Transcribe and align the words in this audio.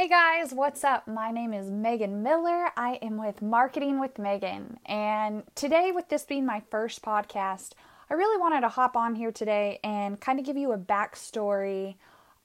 Hey 0.00 0.08
guys, 0.08 0.54
what's 0.54 0.82
up? 0.82 1.06
My 1.06 1.30
name 1.30 1.52
is 1.52 1.70
Megan 1.70 2.22
Miller. 2.22 2.70
I 2.74 2.98
am 3.02 3.18
with 3.18 3.42
Marketing 3.42 4.00
with 4.00 4.18
Megan. 4.18 4.78
And 4.86 5.42
today, 5.54 5.92
with 5.92 6.08
this 6.08 6.24
being 6.24 6.46
my 6.46 6.62
first 6.70 7.02
podcast, 7.02 7.72
I 8.08 8.14
really 8.14 8.40
wanted 8.40 8.62
to 8.62 8.70
hop 8.70 8.96
on 8.96 9.14
here 9.14 9.30
today 9.30 9.78
and 9.84 10.18
kind 10.18 10.38
of 10.38 10.46
give 10.46 10.56
you 10.56 10.72
a 10.72 10.78
backstory 10.78 11.96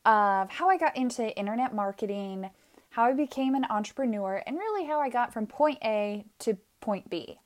of 0.04 0.52
how 0.52 0.68
I 0.68 0.78
got 0.78 0.97
into 0.97 1.33
internet 1.38 1.73
marketing, 1.73 2.49
how 2.90 3.06
I 3.06 3.13
became 3.13 3.56
an 3.56 3.65
entrepreneur, 3.69 4.44
and 4.46 4.58
really 4.58 4.85
how 4.85 4.99
I 4.99 5.08
got 5.08 5.31
from 5.31 5.47
point 5.47 5.78
A 5.81 6.26
to 6.40 6.58
point 6.81 7.10
B. 7.10 7.40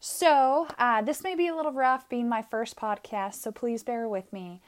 So, 0.00 0.66
uh, 0.80 1.02
this 1.02 1.22
may 1.22 1.36
be 1.36 1.46
a 1.46 1.54
little 1.54 1.70
rough 1.70 2.08
being 2.08 2.28
my 2.28 2.42
first 2.42 2.74
podcast, 2.74 3.34
so 3.34 3.52
please 3.52 3.84
bear 3.84 4.08
with 4.08 4.32
me. 4.32 4.62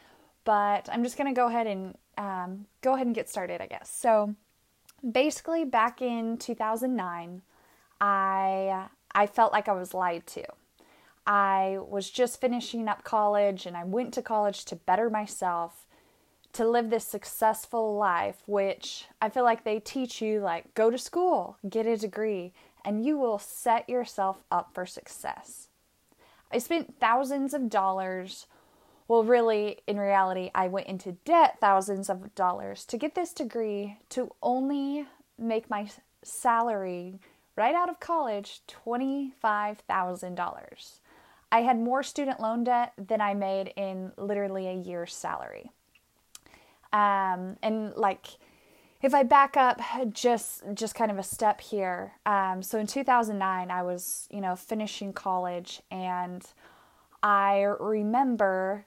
But 0.45 0.89
I'm 0.93 1.03
just 1.03 1.19
going 1.19 1.35
to 1.35 1.37
go 1.37 1.49
ahead 1.49 1.67
and 1.67 1.99
um, 2.17 2.67
go 2.83 2.95
ahead 2.95 3.07
and 3.07 3.17
get 3.17 3.29
started, 3.29 3.61
I 3.61 3.67
guess. 3.67 3.91
So, 3.91 4.37
basically 5.11 5.65
back 5.65 6.03
in 6.03 6.37
2009 6.37 7.43
i 8.01 8.87
i 9.15 9.27
felt 9.27 9.53
like 9.53 9.69
i 9.69 9.73
was 9.73 9.95
lied 9.95 10.27
to. 10.27 10.45
I 11.29 11.79
was 11.81 12.09
just 12.09 12.41
finishing 12.41 12.87
up 12.89 13.03
college 13.03 13.67
and 13.67 13.77
i 13.77 13.85
went 13.85 14.15
to 14.15 14.23
college 14.23 14.65
to 14.67 14.77
better 14.77 15.11
myself 15.11 15.87
to 16.53 16.69
live 16.69 16.91
this 16.91 17.07
successful 17.07 17.97
life 17.97 18.37
which 18.47 19.07
i 19.21 19.29
feel 19.29 19.45
like 19.45 19.65
they 19.65 19.81
teach 19.81 20.23
you 20.23 20.41
like 20.41 20.73
go 20.75 20.91
to 20.91 20.99
school 20.99 21.59
get 21.69 21.87
a 21.87 21.97
degree 21.97 22.53
and 22.87 23.05
you 23.05 23.19
will 23.19 23.41
set 23.41 23.89
yourself 23.89 24.45
up 24.51 24.71
for 24.73 24.87
success. 24.87 25.69
I 26.53 26.59
spent 26.59 27.01
thousands 27.01 27.53
of 27.53 27.69
dollars 27.69 28.47
well, 29.09 29.25
really, 29.25 29.79
in 29.87 29.99
reality, 29.99 30.51
I 30.55 30.69
went 30.69 30.89
into 30.89 31.13
debt 31.25 31.57
thousands 31.61 32.11
of 32.11 32.35
dollars 32.35 32.85
to 32.87 32.99
get 32.99 33.15
this 33.15 33.33
degree 33.33 33.99
to 34.11 34.35
only 34.43 35.07
make 35.39 35.71
my 35.71 35.89
salary 36.25 37.21
right 37.57 37.75
out 37.75 37.89
of 37.89 38.01
college 38.01 38.63
$25,000. 38.69 41.01
I 41.53 41.63
had 41.63 41.79
more 41.79 42.03
student 42.03 42.41
loan 42.41 42.65
debt 42.65 42.95
than 42.99 43.21
I 43.21 43.35
made 43.35 43.73
in 43.77 44.11
literally 44.17 44.67
a 44.67 44.75
year's 44.75 45.15
salary. 45.15 45.71
Um, 46.93 47.57
and 47.63 47.95
like, 47.95 48.27
if 49.03 49.15
I 49.15 49.23
back 49.23 49.57
up 49.57 49.81
just 50.13 50.65
just 50.75 50.97
kind 50.97 51.11
of 51.11 51.19
a 51.19 51.23
step 51.23 51.61
here, 51.61 52.15
um, 52.25 52.63
so 52.63 52.79
in 52.79 52.87
2009 52.87 53.71
I 53.71 53.83
was 53.83 54.27
you 54.31 54.41
know 54.41 54.57
finishing 54.57 55.13
college 55.13 55.83
and 55.91 56.43
I 57.23 57.61
remember 57.79 58.87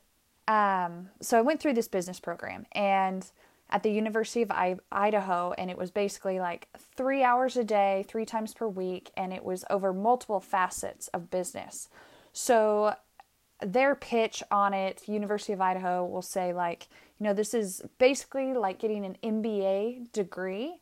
um, 0.50 1.10
so 1.22 1.38
I 1.38 1.42
went 1.42 1.60
through 1.60 1.74
this 1.74 1.88
business 1.88 2.20
program 2.20 2.66
and 2.72 3.24
at 3.70 3.84
the 3.84 3.92
University 3.92 4.42
of 4.42 4.50
I- 4.50 4.80
Idaho, 4.92 5.54
and 5.56 5.70
it 5.70 5.78
was 5.78 5.92
basically 5.92 6.40
like 6.40 6.68
three 6.96 7.24
hours 7.24 7.56
a 7.56 7.64
day, 7.64 8.04
three 8.08 8.26
times 8.26 8.56
per 8.56 8.68
week, 8.68 9.12
and 9.16 9.32
it 9.32 9.44
was 9.44 9.64
over 9.70 9.94
multiple 9.94 10.40
facets 10.40 11.08
of 11.10 11.30
business. 11.30 11.88
So 12.34 12.96
their 13.62 13.94
pitch 13.94 14.42
on 14.50 14.74
it, 14.74 15.08
University 15.08 15.54
of 15.54 15.62
Idaho, 15.62 16.04
will 16.04 16.24
say 16.24 16.52
like, 16.52 16.88
you 17.20 17.26
know, 17.26 17.34
this 17.36 17.54
is 17.54 17.84
basically 18.00 18.56
like 18.56 18.80
getting 18.80 19.06
an 19.06 19.18
MBA 19.24 20.12
degree. 20.12 20.78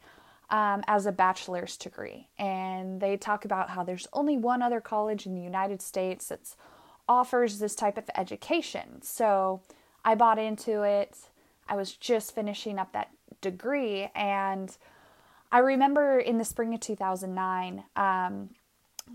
Um, 0.50 0.82
as 0.88 1.06
a 1.06 1.12
bachelor's 1.12 1.76
degree. 1.76 2.30
And 2.40 3.02
they 3.02 3.18
talk 3.18 3.44
about 3.44 3.70
how 3.70 3.84
there's 3.84 4.08
only 4.14 4.38
one 4.38 4.62
other 4.62 4.80
college 4.80 5.26
in 5.26 5.36
the 5.36 5.42
United 5.42 5.82
States 5.82 6.30
that's 6.30 6.56
offers 7.08 7.60
this 7.60 7.76
type 7.76 7.98
of 7.98 8.10
education. 8.16 9.02
So 9.02 9.62
I 10.04 10.16
bought 10.16 10.40
into 10.40 10.84
it. 10.84 11.18
I 11.68 11.76
was 11.76 11.94
just 11.94 12.34
finishing 12.34 12.80
up 12.80 12.94
that 12.94 13.12
degree. 13.42 14.10
And 14.16 14.76
I 15.52 15.60
remember 15.60 16.20
in 16.20 16.38
the 16.38 16.46
spring 16.46 16.74
of 16.74 16.80
2009, 16.80 17.84
um, 17.96 18.50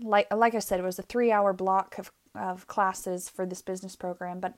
like, 0.01 0.33
like 0.33 0.55
I 0.55 0.59
said, 0.59 0.79
it 0.79 0.83
was 0.83 0.99
a 0.99 1.03
three 1.03 1.31
hour 1.31 1.53
block 1.53 1.97
of, 1.97 2.11
of 2.35 2.67
classes 2.67 3.29
for 3.29 3.45
this 3.45 3.61
business 3.61 3.95
program. 3.95 4.39
But 4.39 4.57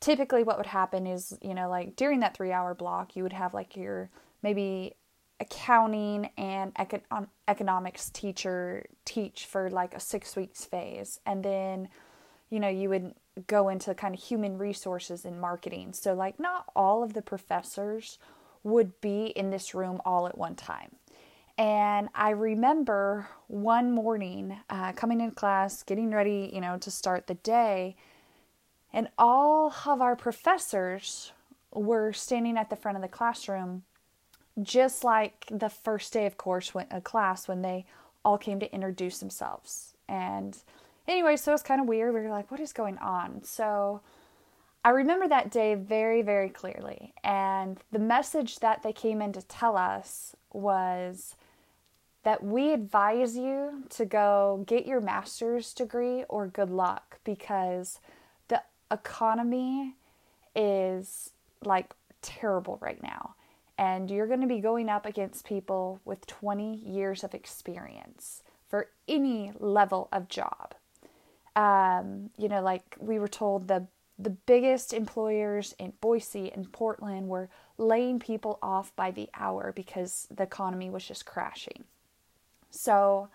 typically, 0.00 0.42
what 0.42 0.58
would 0.58 0.66
happen 0.66 1.06
is, 1.06 1.38
you 1.40 1.54
know, 1.54 1.68
like 1.68 1.96
during 1.96 2.20
that 2.20 2.36
three 2.36 2.52
hour 2.52 2.74
block, 2.74 3.16
you 3.16 3.22
would 3.22 3.32
have 3.32 3.54
like 3.54 3.76
your 3.76 4.10
maybe 4.42 4.94
accounting 5.40 6.30
and 6.36 6.74
econ- 6.74 7.28
economics 7.48 8.10
teacher 8.10 8.86
teach 9.04 9.46
for 9.46 9.70
like 9.70 9.94
a 9.94 10.00
six 10.00 10.36
weeks 10.36 10.64
phase. 10.64 11.20
And 11.26 11.42
then 11.44 11.88
you 12.50 12.60
know, 12.60 12.68
you 12.68 12.88
would 12.88 13.14
go 13.46 13.68
into 13.68 13.94
kind 13.94 14.14
of 14.14 14.22
human 14.22 14.58
resources 14.58 15.24
and 15.24 15.40
marketing. 15.40 15.92
So, 15.92 16.14
like, 16.14 16.38
not 16.38 16.66
all 16.76 17.02
of 17.02 17.14
the 17.14 17.22
professors 17.22 18.18
would 18.62 19.00
be 19.00 19.26
in 19.26 19.50
this 19.50 19.74
room 19.74 20.00
all 20.04 20.26
at 20.26 20.38
one 20.38 20.54
time. 20.54 20.96
And 21.56 22.08
I 22.14 22.30
remember 22.30 23.28
one 23.46 23.92
morning 23.92 24.56
uh, 24.68 24.92
coming 24.92 25.20
in 25.20 25.30
class, 25.30 25.82
getting 25.82 26.10
ready, 26.10 26.50
you 26.52 26.60
know, 26.60 26.78
to 26.78 26.90
start 26.90 27.26
the 27.26 27.34
day, 27.34 27.96
and 28.92 29.08
all 29.18 29.72
of 29.86 30.00
our 30.00 30.16
professors 30.16 31.32
were 31.72 32.12
standing 32.12 32.56
at 32.56 32.70
the 32.70 32.76
front 32.76 32.96
of 32.96 33.02
the 33.02 33.08
classroom, 33.08 33.82
just 34.62 35.02
like 35.04 35.46
the 35.50 35.68
first 35.68 36.12
day 36.12 36.26
of 36.26 36.36
course 36.36 36.74
when 36.74 36.86
a 36.90 37.00
class 37.00 37.48
when 37.48 37.62
they 37.62 37.84
all 38.24 38.38
came 38.38 38.60
to 38.60 38.72
introduce 38.72 39.18
themselves. 39.18 39.94
And 40.08 40.56
anyway, 41.06 41.36
so 41.36 41.52
it 41.52 41.54
was 41.54 41.62
kind 41.62 41.80
of 41.80 41.86
weird. 41.86 42.14
We 42.14 42.20
were 42.20 42.30
like, 42.30 42.50
what 42.50 42.60
is 42.60 42.72
going 42.72 42.98
on? 42.98 43.42
So 43.44 44.00
I 44.84 44.90
remember 44.90 45.26
that 45.28 45.50
day 45.50 45.74
very, 45.74 46.22
very 46.22 46.50
clearly. 46.50 47.14
And 47.24 47.78
the 47.90 47.98
message 47.98 48.60
that 48.60 48.82
they 48.82 48.92
came 48.92 49.22
in 49.22 49.32
to 49.32 49.42
tell 49.42 49.76
us 49.76 50.36
was 50.52 51.36
that 52.22 52.42
we 52.42 52.72
advise 52.72 53.36
you 53.36 53.84
to 53.90 54.04
go 54.04 54.64
get 54.66 54.86
your 54.86 55.00
master's 55.00 55.72
degree 55.72 56.24
or 56.28 56.46
good 56.46 56.70
luck 56.70 57.18
because 57.24 58.00
the 58.48 58.62
economy 58.90 59.94
is 60.54 61.30
like 61.64 61.94
terrible 62.22 62.78
right 62.80 63.02
now. 63.02 63.34
And 63.76 64.10
you're 64.10 64.26
going 64.26 64.40
to 64.40 64.46
be 64.46 64.60
going 64.60 64.88
up 64.88 65.04
against 65.04 65.46
people 65.46 66.00
with 66.04 66.26
20 66.26 66.76
years 66.76 67.24
of 67.24 67.34
experience 67.34 68.42
for 68.68 68.88
any 69.08 69.52
level 69.58 70.08
of 70.12 70.28
job 70.28 70.74
um, 71.56 72.30
you 72.36 72.48
know, 72.48 72.62
like 72.62 72.96
we 72.98 73.18
were 73.18 73.28
told 73.28 73.68
the 73.68 73.86
the 74.18 74.30
biggest 74.30 74.92
employers 74.92 75.74
in 75.78 75.92
Boise 76.00 76.52
and 76.52 76.70
Portland 76.70 77.28
were 77.28 77.48
laying 77.78 78.20
people 78.20 78.60
off 78.62 78.94
by 78.94 79.10
the 79.10 79.28
hour 79.34 79.72
because 79.74 80.28
the 80.30 80.44
economy 80.44 80.88
was 80.88 81.04
just 81.04 81.26
crashing. 81.26 81.82
So 82.70 83.28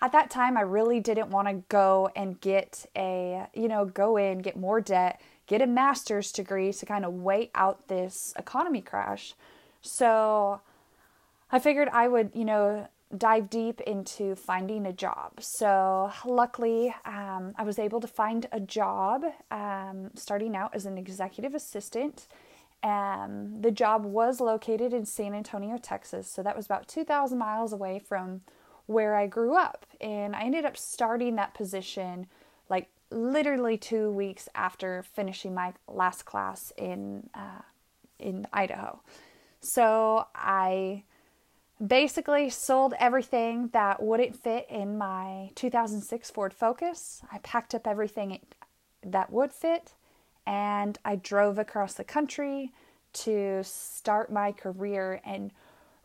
at 0.00 0.12
that 0.12 0.30
time, 0.30 0.56
I 0.56 0.62
really 0.62 1.00
didn't 1.00 1.30
want 1.30 1.48
to 1.48 1.54
go 1.68 2.10
and 2.14 2.40
get 2.40 2.86
a, 2.96 3.46
you 3.54 3.68
know, 3.68 3.84
go 3.84 4.16
in, 4.16 4.38
get 4.38 4.56
more 4.56 4.80
debt, 4.80 5.20
get 5.46 5.60
a 5.60 5.66
master's 5.66 6.32
degree 6.32 6.72
to 6.72 6.86
kind 6.86 7.04
of 7.04 7.12
wait 7.12 7.50
out 7.54 7.88
this 7.88 8.32
economy 8.38 8.80
crash. 8.80 9.34
So 9.82 10.60
I 11.50 11.58
figured 11.58 11.88
I 11.92 12.08
would, 12.08 12.30
you 12.34 12.44
know, 12.44 12.88
dive 13.16 13.50
deep 13.50 13.80
into 13.82 14.36
finding 14.36 14.86
a 14.86 14.92
job. 14.92 15.32
So, 15.40 16.12
luckily, 16.24 16.94
um, 17.04 17.54
I 17.56 17.64
was 17.64 17.78
able 17.78 18.00
to 18.00 18.06
find 18.06 18.46
a 18.52 18.60
job 18.60 19.24
um, 19.50 20.10
starting 20.14 20.54
out 20.54 20.74
as 20.74 20.86
an 20.86 20.96
executive 20.96 21.54
assistant. 21.54 22.28
Um, 22.82 23.60
the 23.60 23.70
job 23.72 24.04
was 24.04 24.40
located 24.40 24.92
in 24.94 25.04
San 25.04 25.34
Antonio, 25.34 25.76
Texas. 25.76 26.32
So, 26.32 26.42
that 26.42 26.56
was 26.56 26.66
about 26.66 26.86
2,000 26.86 27.36
miles 27.36 27.72
away 27.72 27.98
from 27.98 28.42
where 28.86 29.16
I 29.16 29.26
grew 29.26 29.56
up. 29.56 29.86
And 30.00 30.36
I 30.36 30.42
ended 30.42 30.64
up 30.64 30.76
starting 30.76 31.34
that 31.36 31.54
position 31.54 32.26
like 32.68 32.88
literally 33.10 33.76
two 33.76 34.10
weeks 34.12 34.48
after 34.54 35.02
finishing 35.02 35.52
my 35.52 35.72
last 35.88 36.24
class 36.24 36.72
in, 36.78 37.28
uh, 37.34 37.62
in 38.20 38.46
Idaho. 38.52 39.00
So, 39.60 40.26
I 40.36 41.02
basically 41.84 42.50
sold 42.50 42.94
everything 42.98 43.68
that 43.72 44.02
wouldn't 44.02 44.36
fit 44.36 44.66
in 44.68 44.98
my 44.98 45.50
2006 45.54 46.30
Ford 46.30 46.52
Focus. 46.52 47.22
I 47.32 47.38
packed 47.38 47.74
up 47.74 47.86
everything 47.86 48.38
that 49.02 49.32
would 49.32 49.52
fit 49.52 49.94
and 50.46 50.98
I 51.04 51.16
drove 51.16 51.58
across 51.58 51.94
the 51.94 52.04
country 52.04 52.72
to 53.12 53.62
start 53.64 54.30
my 54.30 54.52
career 54.52 55.20
and 55.24 55.52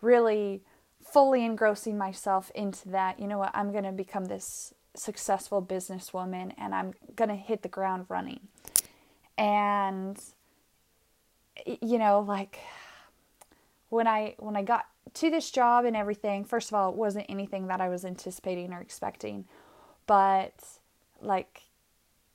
really 0.01 0.61
fully 1.01 1.43
engrossing 1.43 1.97
myself 1.97 2.51
into 2.55 2.89
that. 2.89 3.19
You 3.19 3.27
know 3.27 3.37
what? 3.37 3.51
I'm 3.53 3.71
going 3.71 3.83
to 3.83 3.91
become 3.91 4.25
this 4.25 4.73
successful 4.95 5.61
businesswoman 5.61 6.53
and 6.57 6.73
I'm 6.73 6.93
going 7.15 7.29
to 7.29 7.35
hit 7.35 7.63
the 7.63 7.69
ground 7.69 8.05
running. 8.07 8.39
And 9.37 10.17
you 11.65 11.97
know, 11.99 12.21
like 12.21 12.59
when 13.89 14.07
I 14.07 14.35
when 14.39 14.55
I 14.55 14.61
got 14.61 14.85
to 15.13 15.29
this 15.29 15.51
job 15.51 15.85
and 15.85 15.95
everything, 15.95 16.43
first 16.43 16.69
of 16.69 16.75
all, 16.75 16.89
it 16.89 16.95
wasn't 16.95 17.25
anything 17.29 17.67
that 17.67 17.81
I 17.81 17.89
was 17.89 18.03
anticipating 18.03 18.73
or 18.73 18.81
expecting. 18.81 19.45
But 20.07 20.53
like 21.21 21.61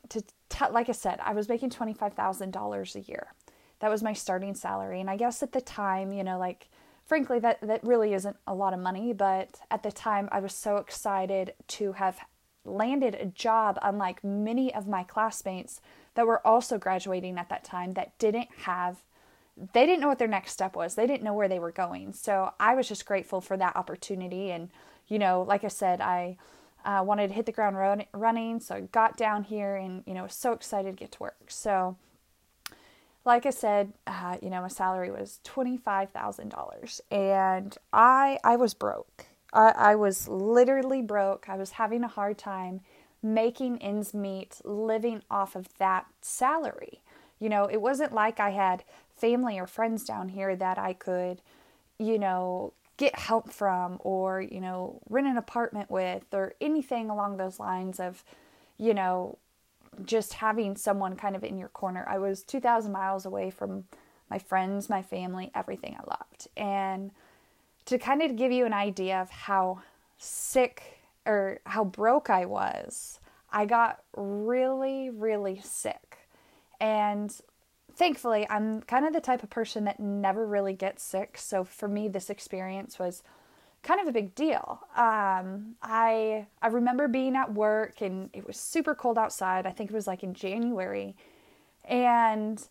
to 0.08 0.22
t- 0.48 0.64
like 0.70 0.88
I 0.88 0.92
said, 0.92 1.20
I 1.22 1.34
was 1.34 1.48
making 1.48 1.70
$25,000 1.70 2.94
a 2.94 3.00
year. 3.00 3.34
That 3.80 3.90
was 3.90 4.02
my 4.02 4.12
starting 4.12 4.54
salary. 4.54 5.00
And 5.00 5.10
I 5.10 5.16
guess 5.16 5.42
at 5.42 5.52
the 5.52 5.60
time, 5.60 6.12
you 6.12 6.24
know, 6.24 6.38
like 6.38 6.68
frankly, 7.10 7.40
that, 7.40 7.58
that 7.62 7.82
really 7.82 8.14
isn't 8.14 8.36
a 8.46 8.54
lot 8.54 8.72
of 8.72 8.78
money, 8.78 9.12
but 9.12 9.60
at 9.68 9.82
the 9.82 9.90
time 9.90 10.28
I 10.30 10.38
was 10.38 10.54
so 10.54 10.76
excited 10.76 11.54
to 11.66 11.90
have 11.94 12.20
landed 12.64 13.16
a 13.16 13.26
job, 13.26 13.80
unlike 13.82 14.22
many 14.22 14.72
of 14.72 14.86
my 14.86 15.02
classmates 15.02 15.80
that 16.14 16.24
were 16.24 16.46
also 16.46 16.78
graduating 16.78 17.36
at 17.36 17.48
that 17.48 17.64
time 17.64 17.94
that 17.94 18.16
didn't 18.18 18.48
have 18.58 19.02
they 19.72 19.86
didn't 19.86 20.00
know 20.00 20.08
what 20.08 20.18
their 20.18 20.28
next 20.28 20.52
step 20.52 20.74
was. 20.76 20.94
They 20.94 21.06
didn't 21.06 21.22
know 21.22 21.34
where 21.34 21.48
they 21.48 21.58
were 21.58 21.72
going. 21.72 22.12
So 22.12 22.52
I 22.58 22.74
was 22.74 22.88
just 22.88 23.06
grateful 23.06 23.40
for 23.40 23.56
that 23.56 23.76
opportunity. 23.76 24.50
And, 24.50 24.70
you 25.08 25.18
know, 25.18 25.42
like 25.42 25.64
I 25.64 25.68
said, 25.68 26.00
I 26.00 26.36
uh, 26.84 27.02
wanted 27.04 27.28
to 27.28 27.34
hit 27.34 27.46
the 27.46 27.52
ground 27.52 27.76
run- 27.76 28.06
running. 28.12 28.60
So 28.60 28.76
I 28.76 28.80
got 28.80 29.16
down 29.16 29.44
here 29.44 29.76
and, 29.76 30.02
you 30.06 30.14
know, 30.14 30.24
was 30.24 30.34
so 30.34 30.52
excited 30.52 30.96
to 30.96 31.00
get 31.00 31.12
to 31.12 31.18
work. 31.20 31.44
So, 31.48 31.96
like 33.24 33.44
I 33.44 33.50
said, 33.50 33.92
uh, 34.06 34.38
you 34.40 34.48
know, 34.48 34.62
my 34.62 34.68
salary 34.68 35.10
was 35.10 35.40
$25,000 35.44 37.00
and 37.10 37.76
I, 37.92 38.38
I 38.42 38.56
was 38.56 38.72
broke. 38.72 39.26
I, 39.52 39.70
I 39.76 39.94
was 39.94 40.26
literally 40.26 41.02
broke. 41.02 41.48
I 41.48 41.56
was 41.56 41.72
having 41.72 42.02
a 42.02 42.08
hard 42.08 42.38
time 42.38 42.80
making 43.22 43.82
ends 43.82 44.14
meet 44.14 44.60
living 44.64 45.22
off 45.30 45.54
of 45.54 45.68
that 45.78 46.06
salary. 46.22 47.02
You 47.38 47.48
know, 47.48 47.64
it 47.64 47.80
wasn't 47.80 48.12
like 48.12 48.40
I 48.40 48.50
had 48.50 48.84
family 49.20 49.58
or 49.58 49.66
friends 49.66 50.04
down 50.04 50.28
here 50.28 50.56
that 50.56 50.78
I 50.78 50.92
could, 50.92 51.40
you 51.98 52.18
know, 52.18 52.72
get 52.96 53.18
help 53.18 53.50
from 53.50 53.98
or, 54.00 54.40
you 54.40 54.60
know, 54.60 55.00
rent 55.08 55.26
an 55.26 55.36
apartment 55.36 55.90
with 55.90 56.24
or 56.32 56.54
anything 56.60 57.10
along 57.10 57.36
those 57.36 57.58
lines 57.58 57.98
of, 58.00 58.24
you 58.78 58.94
know, 58.94 59.38
just 60.04 60.34
having 60.34 60.76
someone 60.76 61.16
kind 61.16 61.34
of 61.34 61.44
in 61.44 61.58
your 61.58 61.68
corner. 61.68 62.04
I 62.08 62.18
was 62.18 62.42
2,000 62.42 62.92
miles 62.92 63.26
away 63.26 63.50
from 63.50 63.84
my 64.30 64.38
friends, 64.38 64.88
my 64.88 65.02
family, 65.02 65.50
everything 65.54 65.96
I 65.98 66.08
loved. 66.08 66.48
And 66.56 67.10
to 67.86 67.98
kind 67.98 68.22
of 68.22 68.36
give 68.36 68.52
you 68.52 68.66
an 68.66 68.72
idea 68.72 69.20
of 69.20 69.30
how 69.30 69.80
sick 70.18 71.00
or 71.26 71.60
how 71.66 71.84
broke 71.84 72.30
I 72.30 72.44
was, 72.44 73.18
I 73.52 73.66
got 73.66 74.02
really, 74.16 75.10
really 75.10 75.60
sick. 75.62 76.18
And 76.80 77.34
thankfully, 78.00 78.46
I'm 78.48 78.80
kind 78.80 79.04
of 79.04 79.12
the 79.12 79.20
type 79.20 79.42
of 79.42 79.50
person 79.50 79.84
that 79.84 80.00
never 80.00 80.46
really 80.46 80.72
gets 80.72 81.02
sick. 81.02 81.36
So 81.36 81.64
for 81.64 81.86
me, 81.86 82.08
this 82.08 82.30
experience 82.30 82.98
was 82.98 83.22
kind 83.82 84.00
of 84.00 84.08
a 84.08 84.12
big 84.12 84.34
deal. 84.34 84.80
Um, 84.96 85.76
I 85.82 86.46
I 86.62 86.68
remember 86.68 87.08
being 87.08 87.36
at 87.36 87.52
work 87.52 88.00
and 88.00 88.30
it 88.32 88.46
was 88.46 88.56
super 88.56 88.94
cold 88.94 89.18
outside. 89.18 89.66
I 89.66 89.70
think 89.72 89.90
it 89.90 89.94
was 89.94 90.06
like 90.06 90.22
in 90.22 90.32
January, 90.32 91.14
and 91.84 92.66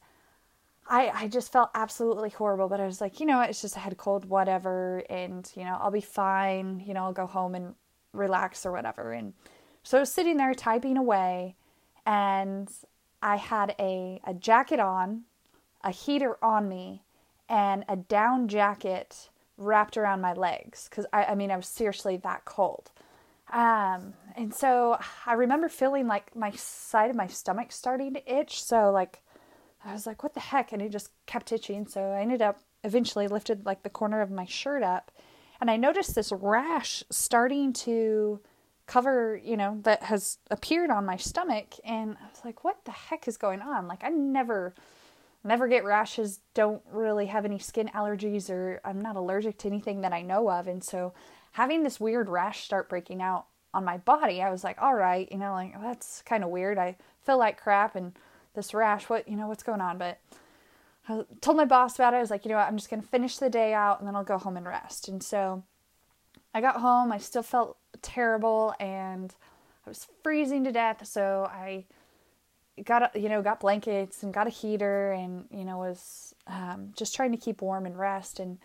I 0.87 1.11
I 1.13 1.27
just 1.27 1.51
felt 1.51 1.69
absolutely 1.75 2.31
horrible. 2.31 2.67
But 2.67 2.79
I 2.79 2.87
was 2.87 2.99
like, 2.99 3.19
you 3.19 3.27
know, 3.27 3.39
it's 3.41 3.61
just 3.61 3.75
a 3.77 3.79
head 3.79 3.97
cold, 3.97 4.25
whatever, 4.25 5.03
and 5.11 5.47
you 5.55 5.63
know, 5.63 5.77
I'll 5.79 5.91
be 5.91 6.01
fine. 6.01 6.83
You 6.87 6.95
know, 6.95 7.03
I'll 7.03 7.13
go 7.13 7.27
home 7.27 7.53
and 7.53 7.75
relax 8.13 8.65
or 8.65 8.71
whatever. 8.71 9.11
And 9.13 9.33
so 9.83 9.97
I 9.97 10.01
was 10.01 10.11
sitting 10.11 10.37
there 10.37 10.55
typing 10.55 10.97
away, 10.97 11.55
and 12.07 12.67
I 13.21 13.35
had 13.37 13.75
a, 13.79 14.21
a 14.25 14.33
jacket 14.33 14.79
on, 14.79 15.23
a 15.83 15.91
heater 15.91 16.37
on 16.43 16.67
me, 16.69 17.03
and 17.47 17.83
a 17.87 17.95
down 17.95 18.47
jacket 18.47 19.29
wrapped 19.57 19.97
around 19.97 20.21
my 20.21 20.33
legs 20.33 20.87
because 20.89 21.05
I, 21.11 21.25
I 21.25 21.35
mean, 21.35 21.51
I 21.51 21.57
was 21.57 21.67
seriously 21.67 22.17
that 22.17 22.45
cold. 22.45 22.91
Um, 23.51 24.13
and 24.35 24.53
so 24.53 24.99
I 25.25 25.33
remember 25.33 25.69
feeling 25.69 26.07
like 26.07 26.35
my 26.35 26.51
side 26.51 27.09
of 27.09 27.15
my 27.15 27.27
stomach 27.27 27.71
starting 27.71 28.13
to 28.13 28.33
itch. 28.33 28.63
So, 28.63 28.91
like, 28.91 29.21
I 29.83 29.91
was 29.91 30.05
like, 30.05 30.21
what 30.23 30.33
the 30.33 30.39
heck? 30.39 30.71
And 30.71 30.81
it 30.81 30.91
just 30.91 31.09
kept 31.25 31.51
itching. 31.51 31.87
So 31.87 32.01
I 32.01 32.21
ended 32.21 32.41
up 32.41 32.59
eventually 32.83 33.27
lifted 33.27 33.65
like 33.65 33.83
the 33.83 33.89
corner 33.89 34.21
of 34.21 34.29
my 34.29 34.45
shirt 34.45 34.83
up 34.83 35.11
and 35.59 35.69
I 35.69 35.77
noticed 35.77 36.15
this 36.15 36.31
rash 36.31 37.03
starting 37.09 37.73
to 37.73 38.39
cover, 38.89 39.39
you 39.43 39.55
know, 39.55 39.79
that 39.83 40.01
has 40.01 40.39
appeared 40.49 40.89
on 40.89 41.05
my 41.05 41.15
stomach. 41.15 41.75
And 41.85 42.17
I 42.19 42.27
was 42.27 42.41
like, 42.43 42.63
what 42.63 42.83
the 42.85 42.91
heck 42.91 43.27
is 43.27 43.37
going 43.37 43.61
on? 43.61 43.87
Like, 43.87 44.03
I 44.03 44.09
never, 44.09 44.73
never 45.43 45.67
get 45.67 45.85
rashes, 45.85 46.39
don't 46.55 46.81
really 46.91 47.27
have 47.27 47.45
any 47.45 47.59
skin 47.59 47.91
allergies, 47.93 48.49
or 48.49 48.81
I'm 48.83 48.99
not 48.99 49.15
allergic 49.15 49.59
to 49.59 49.67
anything 49.67 50.01
that 50.01 50.11
I 50.11 50.23
know 50.23 50.49
of. 50.49 50.67
And 50.67 50.83
so 50.83 51.13
having 51.51 51.83
this 51.83 51.99
weird 51.99 52.29
rash 52.29 52.63
start 52.63 52.89
breaking 52.89 53.21
out 53.21 53.45
on 53.75 53.85
my 53.85 53.97
body, 53.97 54.41
I 54.41 54.49
was 54.49 54.63
like, 54.63 54.81
all 54.81 54.95
right, 54.95 55.31
you 55.31 55.37
know, 55.37 55.53
like, 55.53 55.79
that's 55.79 56.23
kind 56.23 56.43
of 56.43 56.49
weird. 56.49 56.79
I 56.79 56.97
feel 57.23 57.37
like 57.37 57.61
crap 57.61 57.95
and 57.95 58.13
this 58.55 58.73
rash, 58.73 59.07
what, 59.07 59.27
you 59.27 59.37
know, 59.37 59.47
what's 59.47 59.61
going 59.61 59.81
on? 59.81 59.99
But 59.99 60.17
I 61.07 61.25
told 61.41 61.57
my 61.57 61.65
boss 61.65 61.93
about 61.93 62.15
it. 62.15 62.17
I 62.17 62.21
was 62.21 62.31
like, 62.31 62.43
you 62.43 62.49
know 62.49 62.57
what, 62.57 62.67
I'm 62.67 62.77
just 62.77 62.89
going 62.89 63.03
to 63.03 63.07
finish 63.07 63.37
the 63.37 63.51
day 63.51 63.71
out 63.71 63.99
and 63.99 64.07
then 64.07 64.15
I'll 64.15 64.23
go 64.23 64.39
home 64.39 64.57
and 64.57 64.65
rest. 64.65 65.07
And 65.07 65.21
so 65.21 65.63
I 66.55 66.61
got 66.61 66.77
home, 66.77 67.11
I 67.11 67.19
still 67.19 67.43
felt 67.43 67.77
terrible 68.01 68.73
and 68.79 69.33
I 69.85 69.89
was 69.89 70.07
freezing 70.23 70.63
to 70.65 70.71
death. 70.71 71.05
So 71.07 71.49
I 71.51 71.85
got, 72.83 73.15
you 73.15 73.29
know, 73.29 73.41
got 73.41 73.59
blankets 73.59 74.23
and 74.23 74.33
got 74.33 74.47
a 74.47 74.51
heater 74.51 75.11
and, 75.11 75.45
you 75.51 75.65
know, 75.65 75.77
was 75.77 76.33
um, 76.47 76.91
just 76.95 77.15
trying 77.15 77.31
to 77.31 77.37
keep 77.37 77.61
warm 77.61 77.85
and 77.85 77.97
rest. 77.97 78.39
And, 78.39 78.57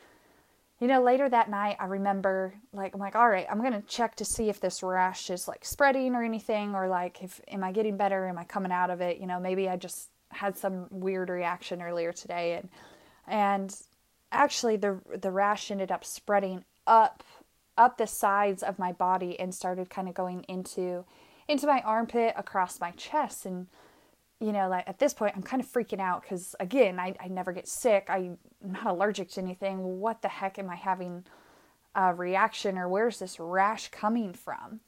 you 0.81 0.89
know, 0.89 1.03
later 1.03 1.29
that 1.29 1.49
night, 1.51 1.77
I 1.81 1.87
remember, 1.87 2.55
like, 2.73 2.95
I'm 2.95 3.01
like, 3.01 3.17
all 3.17 3.29
right, 3.29 3.47
I'm 3.51 3.63
to 3.63 3.83
check 3.89 4.17
to 4.17 4.25
see 4.25 4.49
if 4.49 4.61
this 4.61 4.83
rash 4.83 5.31
is 5.31 5.49
like 5.49 5.65
spreading 5.65 6.15
or 6.15 6.23
anything, 6.23 6.75
or 6.75 6.89
like, 6.89 7.23
if, 7.23 7.41
am 7.49 7.65
I 7.65 7.73
getting 7.73 7.97
better? 7.97 8.27
Am 8.29 8.39
I 8.39 8.45
coming 8.45 8.73
out 8.73 8.91
of 8.91 9.01
it? 9.01 9.19
You 9.19 9.27
know, 9.27 9.41
maybe 9.41 9.69
I 9.69 9.77
just 9.77 10.09
had 10.31 10.57
some 10.57 10.87
weird 10.91 11.31
reaction 11.31 11.81
earlier 11.81 12.13
today. 12.13 12.55
And, 12.55 12.69
and 13.27 13.77
actually, 14.33 14.77
the, 14.77 14.99
the 15.17 15.31
rash 15.31 15.71
ended 15.71 15.91
up 15.91 16.05
spreading 16.05 16.65
up 16.87 17.23
up 17.77 17.99
the 17.99 18.07
sides 18.07 18.63
of 18.63 18.79
my 18.79 18.93
body 18.93 19.39
and 19.39 19.55
started 19.55 19.91
kind 19.91 20.09
of 20.09 20.15
going 20.15 20.45
into 20.49 21.05
into 21.49 21.67
my 21.67 21.81
armpit 21.83 22.33
across 22.37 22.81
my 22.81 22.91
chest 22.93 23.45
and 23.45 23.67
you 24.41 24.53
know 24.53 24.69
like 24.69 24.89
at 24.89 24.99
this 24.99 25.13
point 25.13 25.33
i'm 25.37 25.43
kind 25.43 25.63
of 25.63 25.71
freaking 25.71 26.01
out 26.01 26.23
because 26.23 26.55
again 26.61 26.99
I, 26.99 27.15
I 27.21 27.29
never 27.29 27.53
get 27.53 27.69
sick. 27.69 28.07
I'm 28.09 28.39
not 28.63 28.87
allergic 28.87 29.31
to 29.33 29.41
anything. 29.41 30.01
What 30.01 30.23
the 30.23 30.29
heck 30.29 30.59
am 30.59 30.71
i 30.71 30.77
having 30.77 31.25
a 31.95 32.15
reaction 32.15 32.77
or 32.79 32.89
where's 32.89 33.19
this 33.19 33.39
rash 33.39 33.89
coming 33.89 34.33
from? 34.33 34.81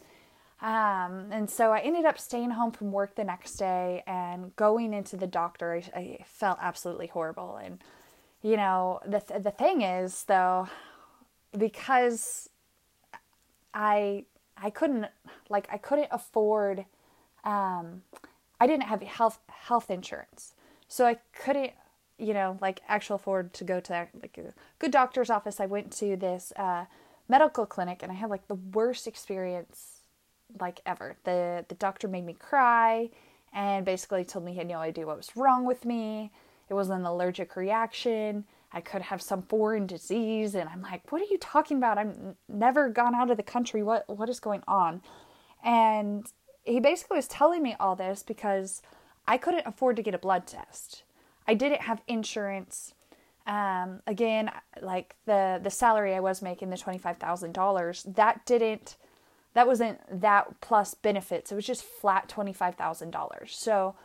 Um, 0.63 1.31
and 1.33 1.51
so 1.51 1.71
i 1.73 1.81
ended 1.81 2.07
up 2.07 2.19
staying 2.19 2.51
home 2.51 2.73
from 2.73 2.91
work 2.91 3.15
the 3.15 3.25
next 3.25 3.57
day 3.57 4.03
and 4.07 4.57
going 4.57 4.95
into 4.95 5.17
the 5.17 5.27
doctor. 5.27 5.83
I, 5.95 5.99
I 5.99 6.25
felt 6.25 6.59
absolutely 6.63 7.09
horrible. 7.09 7.57
And 7.63 7.83
you 8.43 8.57
know 8.57 9.01
the, 9.07 9.21
th- 9.21 9.43
the 9.43 9.51
thing 9.51 9.83
is 9.83 10.25
though 10.25 10.69
because 11.57 12.49
I 13.77 14.25
I 14.57 14.71
couldn't 14.71 15.07
like 15.51 15.69
I 15.71 15.77
couldn't 15.77 16.09
afford 16.11 16.87
um 17.45 18.03
I 18.59 18.67
didn't 18.67 18.85
have 18.85 19.03
health 19.03 19.39
health 19.49 19.91
insurance. 19.91 20.55
So 20.89 21.07
I 21.07 21.19
couldn't 21.39 21.73
you 22.19 22.33
know 22.33 22.57
like 22.63 22.81
actually 22.89 23.17
afford 23.17 23.53
to 23.53 23.65
go 23.65 23.79
to 23.79 24.09
like 24.21 24.39
a 24.39 24.55
good 24.79 24.91
doctor's 24.91 25.29
office. 25.31 25.61
I 25.61 25.67
went 25.67 25.93
to 25.99 26.17
this 26.17 26.53
uh 26.57 26.87
medical 27.29 27.67
clinic 27.67 28.03
and 28.03 28.11
I 28.11 28.15
had 28.15 28.31
like 28.31 28.49
the 28.49 28.55
worst 28.55 29.07
experience 29.07 30.01
like 30.59 30.81
ever. 30.87 31.17
The 31.25 31.67
the 31.69 31.75
doctor 31.75 32.09
made 32.09 32.25
me 32.25 32.33
cry 32.33 33.11
and 33.53 33.85
basically 33.85 34.25
told 34.25 34.47
me 34.47 34.53
he 34.53 34.59
had 34.59 34.69
no 34.69 34.79
idea 34.79 35.07
what 35.07 35.19
was 35.19 35.37
wrong 35.37 35.67
with 35.67 35.85
me. 35.85 36.31
It 36.71 36.75
was 36.75 36.89
an 36.89 37.05
allergic 37.05 37.57
reaction. 37.57 38.45
I 38.77 38.83
could 38.83 39.01
have 39.01 39.23
some 39.23 39.41
foreign 39.41 39.87
disease. 39.87 40.55
And 40.55 40.69
I'm 40.69 40.83
like, 40.83 41.11
what 41.11 41.23
are 41.23 41.31
you 41.31 41.39
talking 41.39 41.79
about? 41.79 41.97
I'm 41.97 42.37
never 42.47 42.91
gone 42.91 43.15
out 43.15 43.31
of 43.31 43.39
the 43.39 43.43
country. 43.43 43.83
What, 43.83 44.05
what 44.07 44.29
is 44.29 44.39
going 44.39 44.63
on? 44.69 45.01
And 45.65 46.27
he 46.63 46.79
basically 46.79 47.17
was 47.17 47.27
telling 47.27 47.63
me 47.63 47.75
all 47.81 47.97
this 47.97 48.23
because 48.23 48.83
I 49.27 49.39
couldn't 49.39 49.67
afford 49.67 49.97
to 49.97 50.03
get 50.03 50.15
a 50.15 50.19
blood 50.19 50.47
test. 50.47 51.05
I 51.49 51.55
didn't 51.55 51.81
have 51.81 52.03
insurance. 52.07 52.93
Um, 53.47 54.03
again, 54.07 54.51
like 54.83 55.17
the, 55.25 55.59
the 55.63 55.71
salary 55.71 56.15
I 56.15 56.21
was 56.21 56.43
making, 56.43 56.69
the 56.69 56.77
$25,000, 56.77 58.15
that 58.15 58.45
didn't, 58.45 58.97
that 59.55 59.67
wasn't 59.67 60.01
that 60.21 60.61
plus 60.61 60.93
benefits. 60.93 61.51
It 61.51 61.55
was 61.55 61.65
just 61.65 61.83
flat 61.83 62.29
$25,000. 62.29 63.49
So 63.49 63.97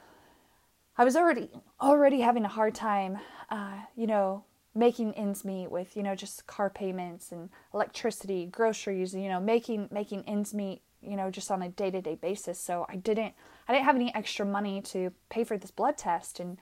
I 0.98 1.04
was 1.04 1.18
already, 1.18 1.50
already 1.82 2.22
having 2.22 2.46
a 2.46 2.48
hard 2.48 2.74
time, 2.74 3.18
uh, 3.50 3.80
you 3.98 4.08
know, 4.08 4.46
making 4.74 5.14
ends 5.14 5.44
meet 5.44 5.70
with 5.70 5.96
you 5.96 6.04
know 6.04 6.16
just 6.16 6.48
car 6.48 6.70
payments 6.70 7.32
and 7.32 7.50
electricity 7.74 8.46
groceries 8.46 9.14
you 9.14 9.28
know 9.28 9.40
making 9.40 9.90
making 9.92 10.24
ends 10.28 10.54
meet 10.54 10.82
you 11.02 11.16
know 11.16 11.30
just 11.30 11.52
on 11.52 11.62
a 11.62 11.70
day-to-day 11.70 12.16
basis. 12.16 12.60
So 12.60 12.86
i 12.88 12.96
didn't 12.96 13.34
i 13.68 13.74
didn't 13.74 13.86
have 13.86 13.96
any 13.96 14.14
extra 14.16 14.46
money 14.46 14.82
to 14.84 15.12
pay 15.30 15.44
for 15.44 15.58
this 15.58 15.72
blood 15.72 15.98
test. 15.98 16.40
And 16.40 16.58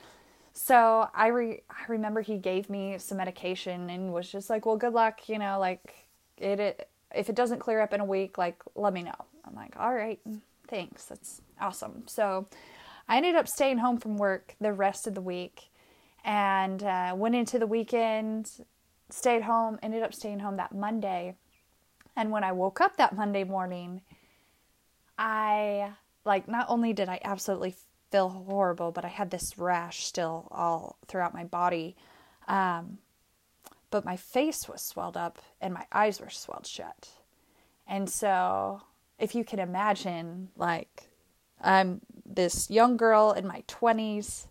so 0.53 1.07
i 1.13 1.27
re- 1.27 1.61
i 1.69 1.91
remember 1.91 2.21
he 2.21 2.37
gave 2.37 2.69
me 2.69 2.97
some 2.97 3.17
medication 3.17 3.89
and 3.89 4.11
was 4.11 4.31
just 4.31 4.49
like 4.49 4.65
well 4.65 4.77
good 4.77 4.93
luck 4.93 5.29
you 5.29 5.37
know 5.37 5.59
like 5.59 6.07
it, 6.37 6.59
it 6.59 6.89
if 7.13 7.29
it 7.29 7.35
doesn't 7.35 7.59
clear 7.59 7.81
up 7.81 7.93
in 7.93 8.01
a 8.01 8.05
week 8.05 8.37
like 8.37 8.61
let 8.75 8.93
me 8.93 9.03
know. 9.03 9.25
I'm 9.45 9.55
like 9.55 9.75
all 9.77 9.93
right 9.93 10.19
thanks. 10.67 11.05
That's 11.05 11.41
awesome. 11.61 12.03
So 12.07 12.47
i 13.07 13.17
ended 13.17 13.35
up 13.35 13.47
staying 13.47 13.77
home 13.77 13.97
from 13.99 14.17
work 14.17 14.55
the 14.59 14.73
rest 14.73 15.05
of 15.05 15.13
the 15.15 15.21
week 15.21 15.69
and 16.23 16.83
uh, 16.83 17.13
went 17.15 17.35
into 17.35 17.59
the 17.59 17.67
weekend 17.67 18.51
stayed 19.09 19.41
home, 19.41 19.79
ended 19.81 20.03
up 20.03 20.13
staying 20.13 20.39
home 20.39 20.57
that 20.57 20.73
Monday. 20.73 21.35
And 22.15 22.31
when 22.31 22.43
I 22.43 22.51
woke 22.51 22.81
up 22.81 22.97
that 22.97 23.15
Monday 23.15 23.43
morning, 23.43 24.01
I 25.17 25.91
like 26.25 26.47
not 26.47 26.67
only 26.69 26.93
did 26.93 27.09
I 27.09 27.19
absolutely 27.23 27.75
feel 28.11 28.29
horrible, 28.29 28.91
but 28.91 29.05
I 29.05 29.09
had 29.09 29.31
this 29.31 29.57
rash 29.57 30.05
still 30.05 30.47
all 30.51 30.97
throughout 31.07 31.33
my 31.33 31.43
body. 31.43 31.95
Um, 32.47 32.99
but 33.91 34.05
my 34.05 34.15
face 34.15 34.67
was 34.67 34.81
swelled 34.81 35.17
up 35.17 35.39
and 35.59 35.73
my 35.73 35.85
eyes 35.91 36.19
were 36.19 36.29
swelled 36.29 36.67
shut. 36.67 37.09
And 37.87 38.09
so, 38.09 38.81
if 39.17 39.33
you 39.33 39.43
can 39.43 39.57
imagine, 39.57 40.49
like, 40.55 41.09
I'm 41.59 42.01
this 42.23 42.69
young 42.69 42.97
girl 42.97 43.31
in 43.31 43.47
my 43.47 43.63
20s, 43.67 44.45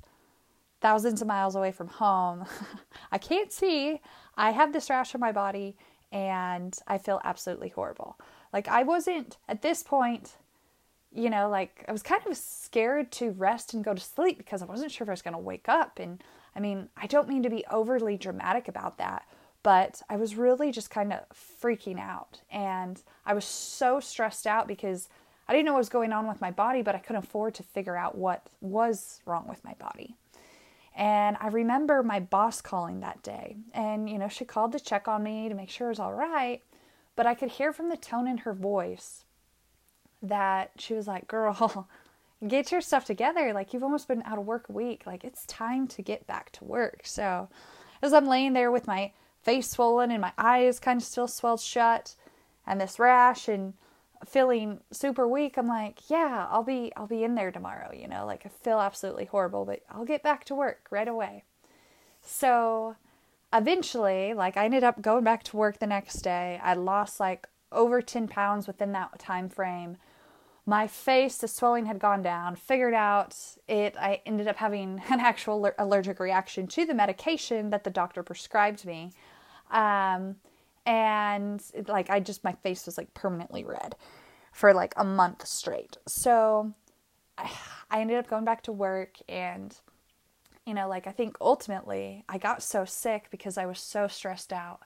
thousands 0.81 1.21
of 1.21 1.29
miles 1.29 1.57
away 1.57 1.73
from 1.73 1.89
home. 1.89 2.45
I 3.13 3.19
can't 3.19 3.53
see. 3.53 4.01
I 4.37 4.51
have 4.51 4.73
this 4.73 4.91
rash 4.91 5.15
on 5.15 5.21
my 5.21 5.33
body 5.33 5.77
and 6.13 6.77
I 6.87 6.99
feel 6.99 7.21
absolutely 7.25 7.69
horrible. 7.69 8.19
Like, 8.53 8.69
I 8.69 8.83
wasn't 8.83 9.37
at 9.49 9.63
this 9.63 9.83
point, 9.83 10.37
you 11.13 11.29
know, 11.29 11.49
like, 11.49 11.85
I 11.89 11.93
was 11.93 12.03
kind 12.03 12.23
of 12.27 12.37
scared 12.37 13.13
to 13.13 13.33
rest 13.33 13.75
and 13.75 13.85
go 13.85 13.95
to 13.95 14.01
sleep 14.01 14.39
because 14.39 14.63
I 14.63 14.67
wasn't 14.67 14.93
sure 14.93 15.05
if 15.05 15.09
I 15.09 15.13
was 15.13 15.23
going 15.23 15.35
to 15.35 15.39
wake 15.39 15.69
up. 15.69 15.99
And 15.99 16.23
I 16.57 16.61
mean, 16.61 16.89
I 16.97 17.07
don't 17.07 17.29
mean 17.29 17.43
to 17.43 17.51
be 17.51 17.65
overly 17.71 18.17
dramatic 18.17 18.69
about 18.69 18.99
that, 18.99 19.27
but 19.63 20.01
I 20.09 20.17
was 20.17 20.37
really 20.37 20.73
just 20.73 20.91
kind 20.91 21.13
of 21.13 21.21
freaking 21.63 22.01
out. 22.01 22.41
And 22.51 23.03
I 23.27 23.35
was 23.35 23.45
so 23.45 24.01
stressed 24.01 24.47
out 24.47 24.67
because 24.67 25.09
I 25.47 25.53
didn't 25.53 25.67
know 25.67 25.73
what 25.73 25.79
was 25.79 25.89
going 25.89 26.13
on 26.13 26.27
with 26.27 26.41
my 26.41 26.51
body, 26.51 26.83
but 26.83 26.95
I 26.95 26.99
couldn't 26.99 27.25
afford 27.25 27.55
to 27.55 27.63
figure 27.63 27.97
out 27.97 28.17
what 28.17 28.47
was 28.61 29.21
wrong 29.27 29.47
with 29.49 29.65
my 29.65 29.75
body. 29.75 30.15
And 30.99 31.37
I 31.41 31.47
remember 31.47 32.03
my 32.03 32.19
boss 32.19 32.61
calling 32.61 33.01
that 33.01 33.23
day. 33.23 33.57
And, 33.73 34.11
you 34.11 34.19
know, 34.19 34.27
she 34.29 34.45
called 34.45 34.73
to 34.73 34.81
check 34.81 35.07
on 35.07 35.23
me 35.23 35.49
to 35.49 35.55
make 35.55 35.71
sure 35.71 35.87
it 35.87 35.91
was 35.91 36.01
all 36.01 36.13
right. 36.13 36.61
But 37.15 37.25
I 37.25 37.35
could 37.35 37.51
hear 37.51 37.73
from 37.73 37.89
the 37.89 37.97
tone 37.97 38.27
in 38.27 38.39
her 38.39 38.53
voice 38.53 39.25
that 40.21 40.73
she 40.77 40.95
was 40.95 41.07
like, 41.07 41.29
girl, 41.29 41.89
get 42.49 42.73
your 42.73 42.81
stuff 42.81 43.05
together. 43.05 43.53
Like, 43.53 43.73
you've 43.73 43.85
almost 43.85 44.09
been 44.09 44.25
out 44.25 44.39
of 44.39 44.45
work 44.45 44.69
a 44.69 44.73
week. 44.73 45.07
Like, 45.07 45.23
it's 45.23 45.47
time 45.47 45.87
to 45.87 46.03
get 46.03 46.27
back 46.27 46.51
to 46.53 46.65
work. 46.65 47.03
So, 47.05 47.49
as 48.03 48.13
I'm 48.13 48.27
laying 48.27 48.53
there 48.53 48.73
with 48.73 48.89
my 48.89 49.13
face 49.45 49.71
swollen 49.71 50.11
and 50.11 50.21
my 50.21 50.33
eyes 50.37 50.81
kind 50.81 51.01
of 51.01 51.07
still 51.07 51.29
swelled 51.29 51.61
shut 51.61 52.17
and 52.67 52.81
this 52.81 52.99
rash 52.99 53.47
and 53.47 53.75
feeling 54.27 54.81
super 54.91 55.27
weak, 55.27 55.57
I'm 55.57 55.69
like, 55.69 56.11
yeah, 56.11 56.47
I'll 56.51 56.63
be 56.63 56.93
I'll 56.97 57.07
be 57.07 57.25
in 57.25 57.35
there 57.35 57.51
tomorrow, 57.51 57.93
you 57.93 58.09
know, 58.09 58.27
like 58.27 58.45
I 58.47 58.49
feel 58.49 58.81
absolutely 58.81 59.27
horrible, 59.27 59.65
but 59.65 59.83
I'll 59.91 60.05
get 60.05 60.23
back 60.23 60.45
to 60.47 60.55
work 60.55 60.87
right 60.91 61.09
away. 61.09 61.45
So 62.23 62.97
eventually, 63.53 64.35
like 64.35 64.57
I 64.57 64.65
ended 64.65 64.85
up 64.85 65.01
going 65.01 65.25
back 65.25 65.43
to 65.45 65.57
work 65.57 65.79
the 65.79 65.87
next 65.87 66.21
day. 66.23 66.61
I 66.63 66.75
lost 66.75 67.21
like 67.21 67.47
over 67.73 68.01
10 68.01 68.29
pounds 68.29 68.67
within 68.67 68.93
that 68.93 69.19
time 69.19 69.49
frame. 69.49 69.97
My 70.67 70.87
face, 70.87 71.39
the 71.39 71.49
swelling 71.49 71.87
had 71.87 71.99
gone 71.99 72.23
down. 72.23 72.55
Figured 72.57 72.93
out 72.93 73.35
it. 73.69 73.95
I 73.99 74.21
ended 74.27 74.49
up 74.49 74.57
having 74.57 75.03
an 75.11 75.21
actual 75.21 75.71
allergic 75.79 76.21
reaction 76.21 76.67
to 76.69 76.85
the 76.85 76.95
medication 76.95 77.71
that 77.71 77.85
the 77.85 77.91
doctor 77.91 78.23
prescribed 78.23 78.85
me. 78.85 79.13
Um, 79.71 80.37
and 80.89 81.63
like 81.87 82.09
I 82.09 82.19
just 82.19 82.43
my 82.43 82.55
face 82.55 82.87
was 82.87 82.97
like 82.97 83.13
permanently 83.13 83.63
red 83.63 83.95
for 84.53 84.73
like 84.73 84.95
a 84.97 85.05
month 85.05 85.47
straight. 85.47 85.99
So 86.09 86.73
I, 87.37 87.51
I 87.91 88.01
ended 88.01 88.17
up 88.17 88.29
going 88.29 88.47
back 88.47 88.63
to 88.63 88.73
work 88.73 89.19
and 89.29 89.77
you 90.67 90.73
know 90.73 90.89
like 90.89 91.07
I 91.07 91.13
think 91.13 91.37
ultimately 91.43 92.25
I 92.27 92.39
got 92.39 92.63
so 92.63 92.87
sick 92.87 93.29
because 93.31 93.59
I 93.59 93.67
was 93.67 93.79
so 93.79 94.09
stressed 94.09 94.51
out 94.53 94.81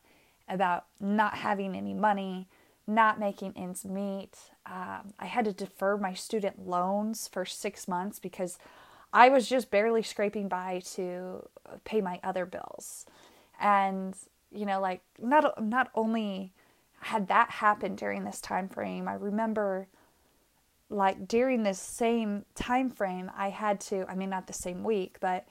about 0.48 0.86
not 1.00 1.34
having 1.34 1.76
any 1.76 1.94
money, 1.94 2.48
not 2.84 3.20
making 3.20 3.52
ends 3.56 3.84
meet. 3.84 4.36
Um, 4.66 5.14
I 5.20 5.26
had 5.26 5.44
to 5.44 5.52
defer 5.52 5.96
my 5.96 6.14
student 6.14 6.66
loans 6.66 7.28
for 7.28 7.44
six 7.44 7.86
months 7.86 8.18
because 8.18 8.58
I 9.12 9.28
was 9.28 9.48
just 9.48 9.70
barely 9.70 10.02
scraping 10.02 10.48
by 10.48 10.82
to 10.94 11.48
pay 11.84 12.00
my 12.00 12.18
other 12.24 12.44
bills. 12.44 13.06
And 13.60 14.16
you 14.54 14.66
know 14.66 14.80
like 14.80 15.02
not 15.18 15.62
not 15.62 15.90
only 15.94 16.52
had 17.00 17.28
that 17.28 17.50
happened 17.50 17.98
during 17.98 18.24
this 18.24 18.40
time 18.40 18.68
frame 18.68 19.08
i 19.08 19.14
remember 19.14 19.88
like 20.88 21.26
during 21.26 21.62
this 21.62 21.80
same 21.80 22.44
time 22.54 22.90
frame 22.90 23.30
i 23.36 23.48
had 23.48 23.80
to 23.80 24.04
i 24.08 24.14
mean 24.14 24.30
not 24.30 24.46
the 24.46 24.52
same 24.52 24.84
week 24.84 25.16
but 25.20 25.46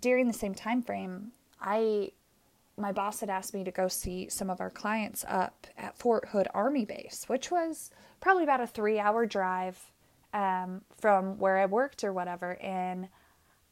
during 0.00 0.26
the 0.26 0.32
same 0.32 0.54
time 0.54 0.82
frame 0.82 1.32
i 1.60 2.10
my 2.76 2.92
boss 2.92 3.20
had 3.20 3.28
asked 3.28 3.52
me 3.52 3.62
to 3.62 3.70
go 3.70 3.86
see 3.88 4.28
some 4.28 4.48
of 4.48 4.60
our 4.60 4.70
clients 4.70 5.24
up 5.28 5.66
at 5.76 5.96
fort 5.98 6.28
hood 6.30 6.48
army 6.54 6.84
base 6.84 7.24
which 7.26 7.50
was 7.50 7.90
probably 8.20 8.42
about 8.42 8.60
a 8.60 8.66
three 8.66 8.98
hour 8.98 9.26
drive 9.26 9.92
um, 10.32 10.80
from 10.98 11.38
where 11.38 11.58
i 11.58 11.66
worked 11.66 12.02
or 12.02 12.12
whatever 12.12 12.56
and 12.62 13.08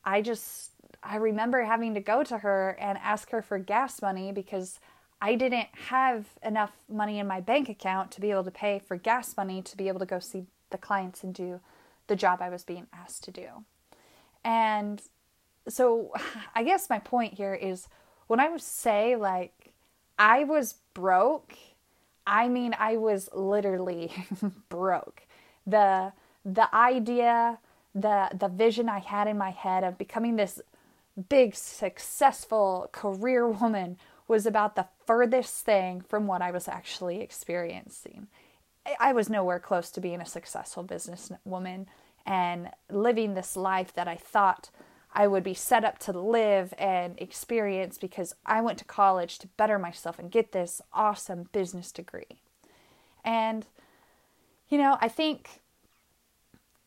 i 0.04 0.20
just 0.20 0.72
I 1.08 1.16
remember 1.16 1.64
having 1.64 1.94
to 1.94 2.00
go 2.00 2.22
to 2.24 2.38
her 2.38 2.76
and 2.78 2.98
ask 2.98 3.30
her 3.30 3.40
for 3.40 3.58
gas 3.58 4.02
money 4.02 4.30
because 4.30 4.78
I 5.22 5.34
didn't 5.36 5.68
have 5.88 6.26
enough 6.44 6.72
money 6.88 7.18
in 7.18 7.26
my 7.26 7.40
bank 7.40 7.68
account 7.68 8.10
to 8.12 8.20
be 8.20 8.30
able 8.30 8.44
to 8.44 8.50
pay 8.50 8.78
for 8.78 8.96
gas 8.96 9.36
money 9.36 9.62
to 9.62 9.76
be 9.76 9.88
able 9.88 10.00
to 10.00 10.06
go 10.06 10.18
see 10.18 10.44
the 10.70 10.78
clients 10.78 11.24
and 11.24 11.34
do 11.34 11.60
the 12.08 12.16
job 12.16 12.42
I 12.42 12.50
was 12.50 12.62
being 12.62 12.86
asked 12.92 13.24
to 13.24 13.30
do. 13.30 13.48
And 14.44 15.00
so 15.66 16.12
I 16.54 16.62
guess 16.62 16.90
my 16.90 16.98
point 16.98 17.34
here 17.34 17.54
is 17.54 17.88
when 18.26 18.38
I 18.38 18.54
say 18.58 19.16
like 19.16 19.72
I 20.18 20.44
was 20.44 20.74
broke, 20.92 21.54
I 22.26 22.48
mean 22.48 22.76
I 22.78 22.98
was 22.98 23.30
literally 23.32 24.12
broke. 24.68 25.22
The 25.66 26.12
the 26.44 26.74
idea, 26.74 27.58
the 27.94 28.28
the 28.38 28.48
vision 28.48 28.90
I 28.90 29.00
had 29.00 29.26
in 29.26 29.38
my 29.38 29.50
head 29.50 29.84
of 29.84 29.96
becoming 29.96 30.36
this 30.36 30.60
big, 31.18 31.54
successful 31.54 32.88
career 32.92 33.48
woman 33.60 33.98
was 34.26 34.46
about 34.46 34.76
the 34.76 34.86
furthest 35.06 35.64
thing 35.64 36.02
from 36.02 36.26
what 36.26 36.42
I 36.42 36.50
was 36.50 36.68
actually 36.68 37.20
experiencing. 37.20 38.28
I 39.00 39.12
was 39.12 39.28
nowhere 39.28 39.58
close 39.58 39.90
to 39.90 40.00
being 40.00 40.20
a 40.20 40.26
successful 40.26 40.84
businesswoman 40.84 41.86
and 42.26 42.70
living 42.90 43.34
this 43.34 43.56
life 43.56 43.92
that 43.94 44.08
I 44.08 44.16
thought 44.16 44.70
I 45.14 45.26
would 45.26 45.42
be 45.42 45.54
set 45.54 45.84
up 45.84 45.98
to 46.00 46.12
live 46.12 46.74
and 46.78 47.18
experience 47.18 47.96
because 47.98 48.34
I 48.44 48.60
went 48.60 48.78
to 48.78 48.84
college 48.84 49.38
to 49.38 49.48
better 49.48 49.78
myself 49.78 50.18
and 50.18 50.30
get 50.30 50.52
this 50.52 50.82
awesome 50.92 51.48
business 51.52 51.90
degree. 51.90 52.42
And 53.24 53.66
you 54.68 54.76
know, 54.76 54.98
I 55.00 55.08
think 55.08 55.60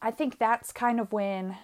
I 0.02 0.12
think 0.12 0.38
that's 0.38 0.72
kind 0.72 1.00
of 1.00 1.12
when 1.12 1.58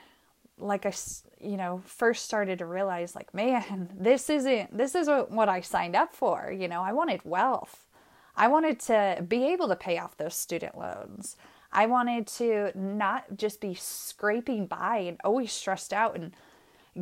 like 0.58 0.86
I, 0.86 0.94
you 1.40 1.58
know, 1.58 1.82
first 1.86 2.26
started 2.26 2.60
to 2.60 2.66
realize, 2.66 3.16
like, 3.16 3.34
man, 3.34 3.90
this 4.00 4.30
isn't, 4.30 4.76
this 4.78 4.96
isn't 4.96 5.32
what 5.32 5.50
I 5.50 5.62
signed 5.62 5.96
up 5.96 6.16
for. 6.16 6.54
You 6.58 6.68
know, 6.68 6.82
I 6.82 6.94
wanted 6.94 7.22
wealth. 7.24 7.88
I 8.36 8.48
wanted 8.48 8.80
to 8.82 9.26
be 9.28 9.46
able 9.46 9.68
to 9.68 9.76
pay 9.76 9.98
off 9.98 10.18
those 10.18 10.36
student 10.36 10.78
loans. 10.78 11.38
I 11.72 11.86
wanted 11.86 12.28
to 12.28 12.72
not 12.76 13.36
just 13.36 13.60
be 13.60 13.74
scraping 13.74 14.68
by 14.68 14.98
and 14.98 15.20
always 15.24 15.52
stressed 15.52 15.92
out 15.92 16.16
and 16.16 16.34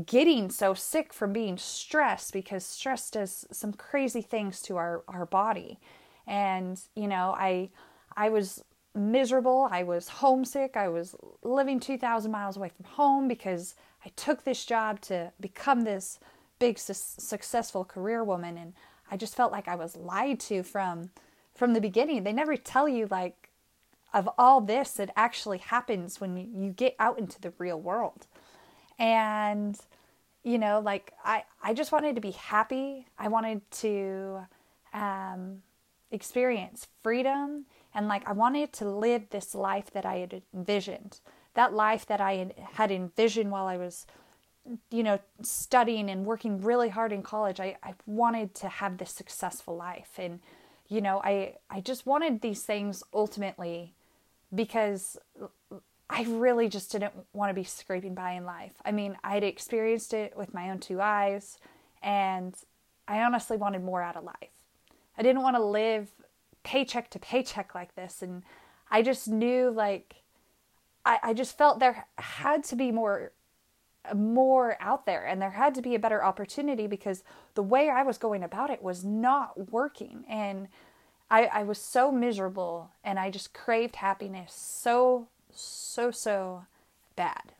getting 0.05 0.49
so 0.49 0.73
sick 0.73 1.13
from 1.13 1.31
being 1.31 1.57
stressed 1.57 2.33
because 2.33 2.65
stress 2.65 3.09
does 3.09 3.45
some 3.51 3.73
crazy 3.73 4.21
things 4.21 4.61
to 4.63 4.75
our, 4.77 5.03
our 5.07 5.25
body. 5.25 5.79
And, 6.27 6.79
you 6.95 7.07
know, 7.07 7.35
I, 7.37 7.69
I 8.17 8.29
was 8.29 8.63
miserable. 8.95 9.67
I 9.69 9.83
was 9.83 10.07
homesick. 10.07 10.77
I 10.77 10.87
was 10.87 11.15
living 11.43 11.79
2,000 11.79 12.31
miles 12.31 12.57
away 12.57 12.69
from 12.69 12.85
home 12.85 13.27
because 13.27 13.75
I 14.05 14.09
took 14.15 14.43
this 14.43 14.65
job 14.65 15.01
to 15.01 15.31
become 15.39 15.81
this 15.81 16.19
big, 16.59 16.79
su- 16.79 16.93
successful 16.93 17.83
career 17.83 18.23
woman. 18.23 18.57
And 18.57 18.73
I 19.11 19.17
just 19.17 19.35
felt 19.35 19.51
like 19.51 19.67
I 19.67 19.75
was 19.75 19.95
lied 19.95 20.39
to 20.41 20.63
from 20.63 21.11
from 21.53 21.73
the 21.73 21.79
beginning. 21.81 22.23
They 22.23 22.33
never 22.33 22.57
tell 22.57 22.89
you 22.89 23.07
like 23.09 23.49
of 24.13 24.29
all 24.37 24.61
this 24.61 24.91
that 24.91 25.11
actually 25.15 25.57
happens 25.57 26.19
when 26.19 26.35
you, 26.37 26.47
you 26.53 26.71
get 26.71 26.95
out 26.99 27.17
into 27.17 27.39
the 27.39 27.53
real 27.57 27.79
world. 27.79 28.27
And 28.99 29.77
you 30.43 30.57
know, 30.57 30.79
like 30.79 31.13
I 31.23 31.43
I 31.63 31.73
just 31.73 31.91
wanted 31.91 32.15
to 32.15 32.21
be 32.21 32.31
happy. 32.31 33.07
I 33.17 33.27
wanted 33.27 33.69
to 33.71 34.41
um, 34.93 35.61
experience 36.11 36.87
freedom 37.03 37.65
and 37.95 38.07
like 38.07 38.27
I 38.27 38.33
wanted 38.33 38.73
to 38.73 38.89
live 38.89 39.29
this 39.29 39.55
life 39.55 39.89
that 39.91 40.05
I 40.05 40.17
had 40.17 40.43
envisioned. 40.53 41.19
That 41.55 41.73
life 41.73 42.05
that 42.07 42.21
I 42.21 42.53
had 42.73 42.91
envisioned 42.91 43.49
while 43.49 43.65
I 43.65 43.77
was 43.77 44.05
you 44.91 45.03
know 45.03 45.19
studying 45.41 46.09
and 46.09 46.25
working 46.25 46.61
really 46.61 46.89
hard 46.89 47.11
in 47.11 47.23
college. 47.23 47.59
I 47.59 47.77
I 47.81 47.95
wanted 48.05 48.53
to 48.55 48.67
have 48.67 48.97
this 48.97 49.11
successful 49.11 49.75
life 49.75 50.19
and 50.19 50.41
you 50.87 51.01
know, 51.01 51.21
I 51.23 51.55
I 51.69 51.81
just 51.81 52.05
wanted 52.05 52.41
these 52.41 52.63
things 52.63 53.03
ultimately 53.13 53.93
because 54.53 55.17
I 56.09 56.23
really 56.23 56.69
just 56.69 56.91
didn't 56.91 57.13
want 57.33 57.49
to 57.49 57.53
be 57.53 57.63
scraping 57.63 58.13
by 58.13 58.33
in 58.33 58.45
life. 58.45 58.73
I 58.85 58.91
mean, 58.91 59.17
I'd 59.23 59.43
experienced 59.43 60.13
it 60.13 60.37
with 60.37 60.53
my 60.53 60.69
own 60.69 60.79
two 60.79 61.01
eyes 61.01 61.57
and 62.03 62.55
I 63.07 63.21
honestly 63.21 63.57
wanted 63.57 63.83
more 63.83 64.01
out 64.01 64.15
of 64.15 64.23
life. 64.23 64.49
I 65.17 65.23
didn't 65.23 65.41
want 65.41 65.55
to 65.55 65.63
live 65.63 66.11
paycheck 66.65 67.09
to 67.11 67.19
paycheck 67.19 67.73
like 67.73 67.95
this. 67.95 68.21
And 68.21 68.43
I 68.91 69.01
just 69.01 69.29
knew 69.29 69.71
like, 69.71 70.15
I, 71.05 71.19
I 71.23 71.33
just 71.33 71.57
felt 71.57 71.79
there 71.79 72.07
had 72.17 72.65
to 72.65 72.75
be 72.75 72.91
more 72.91 73.31
more 74.13 74.77
out 74.79 75.07
there 75.07 75.25
and 75.25 75.41
there 75.41 75.49
had 75.49 75.73
to 75.73 75.81
be 75.81 75.95
a 75.95 75.99
better 75.99 76.23
opportunity 76.23 76.85
because 76.85 77.23
the 77.55 77.63
way 77.63 77.89
I 77.89 78.03
was 78.03 78.19
going 78.19 78.43
about 78.43 78.69
it 78.69 78.83
was 78.83 79.03
not 79.03 79.71
working 79.71 80.25
and 80.29 80.67
I, 81.31 81.45
I 81.45 81.63
was 81.63 81.79
so 81.79 82.11
miserable 82.11 82.91
and 83.03 83.17
I 83.17 83.31
just 83.31 83.51
craved 83.51 83.95
happiness 83.95 84.53
so 84.53 85.27
so 85.51 86.11
so 86.11 86.65
bad 87.15 87.53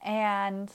and 0.00 0.70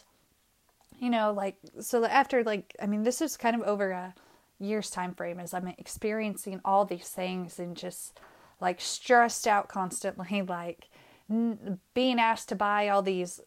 you 1.00 1.10
know 1.10 1.32
like 1.32 1.56
so 1.80 2.04
after 2.04 2.44
like 2.44 2.76
I 2.82 2.86
mean 2.86 3.04
this 3.04 3.22
is 3.22 3.38
kind 3.38 3.56
of 3.56 3.62
over 3.62 3.92
a 3.92 4.14
year's 4.60 4.90
time 4.90 5.14
frame 5.14 5.40
as 5.40 5.54
I'm 5.54 5.68
experiencing 5.78 6.62
all 6.64 6.86
these 6.86 7.10
things 7.10 7.60
and 7.60 7.76
just 7.76 8.20
like 8.62 8.80
stressed 8.80 9.48
out 9.48 9.68
constantly 9.68 10.42
like 10.48 10.90
n- 11.30 11.80
being 11.94 12.20
asked 12.20 12.50
to 12.50 12.56
buy 12.56 12.90
all 12.90 13.02
these 13.02 13.42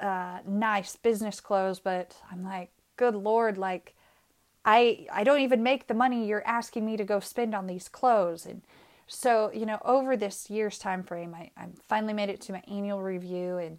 uh, 0.00 0.38
nice 0.46 0.96
business 0.96 1.40
clothes, 1.40 1.78
but 1.78 2.16
I'm 2.30 2.44
like, 2.44 2.70
good 2.96 3.14
lord, 3.14 3.58
like 3.58 3.94
I 4.64 5.06
I 5.12 5.24
don't 5.24 5.40
even 5.40 5.62
make 5.62 5.86
the 5.86 5.94
money 5.94 6.26
you're 6.26 6.46
asking 6.46 6.84
me 6.86 6.96
to 6.96 7.04
go 7.04 7.20
spend 7.20 7.54
on 7.54 7.66
these 7.66 7.88
clothes. 7.88 8.46
And 8.46 8.62
so, 9.06 9.50
you 9.52 9.66
know, 9.66 9.78
over 9.84 10.16
this 10.16 10.50
year's 10.50 10.78
time 10.78 11.02
frame, 11.02 11.34
I, 11.34 11.50
I 11.56 11.66
finally 11.88 12.12
made 12.12 12.28
it 12.28 12.40
to 12.42 12.52
my 12.52 12.62
annual 12.68 13.02
review 13.02 13.58
and 13.58 13.78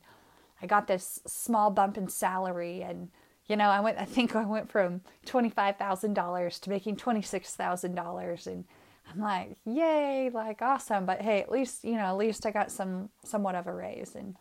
I 0.62 0.68
got 0.68 0.88
this 0.88 1.22
small 1.26 1.72
bump 1.72 1.98
in 1.98 2.08
salary 2.08 2.82
and 2.82 3.10
you 3.48 3.56
know, 3.56 3.70
I 3.70 3.80
went 3.80 3.98
I 3.98 4.06
think 4.06 4.36
I 4.36 4.46
went 4.46 4.70
from 4.70 5.02
twenty 5.26 5.50
five 5.50 5.78
thousand 5.78 6.14
dollars 6.14 6.60
to 6.60 6.70
making 6.70 6.98
twenty 6.98 7.22
six 7.22 7.56
thousand 7.56 7.96
dollars 7.96 8.48
and 8.48 8.66
I'm 9.12 9.20
like, 9.20 9.58
yay, 9.66 10.30
like 10.34 10.62
awesome. 10.62 11.06
But 11.06 11.22
hey, 11.22 11.42
at 11.42 11.52
least, 11.52 11.84
you 11.84 11.94
know, 11.94 12.06
at 12.06 12.18
least 12.18 12.46
I 12.46 12.52
got 12.52 12.72
some 12.72 13.10
somewhat 13.24 13.56
of 13.56 13.68
a 13.68 13.74
raise. 13.74 14.16
And 14.16 14.36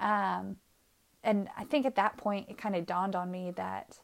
um 0.00 0.56
and 1.22 1.48
I 1.56 1.64
think 1.64 1.86
at 1.86 1.96
that 1.96 2.16
point 2.16 2.48
it 2.48 2.58
kind 2.58 2.76
of 2.76 2.86
dawned 2.86 3.16
on 3.16 3.30
me 3.30 3.52
that 3.56 3.98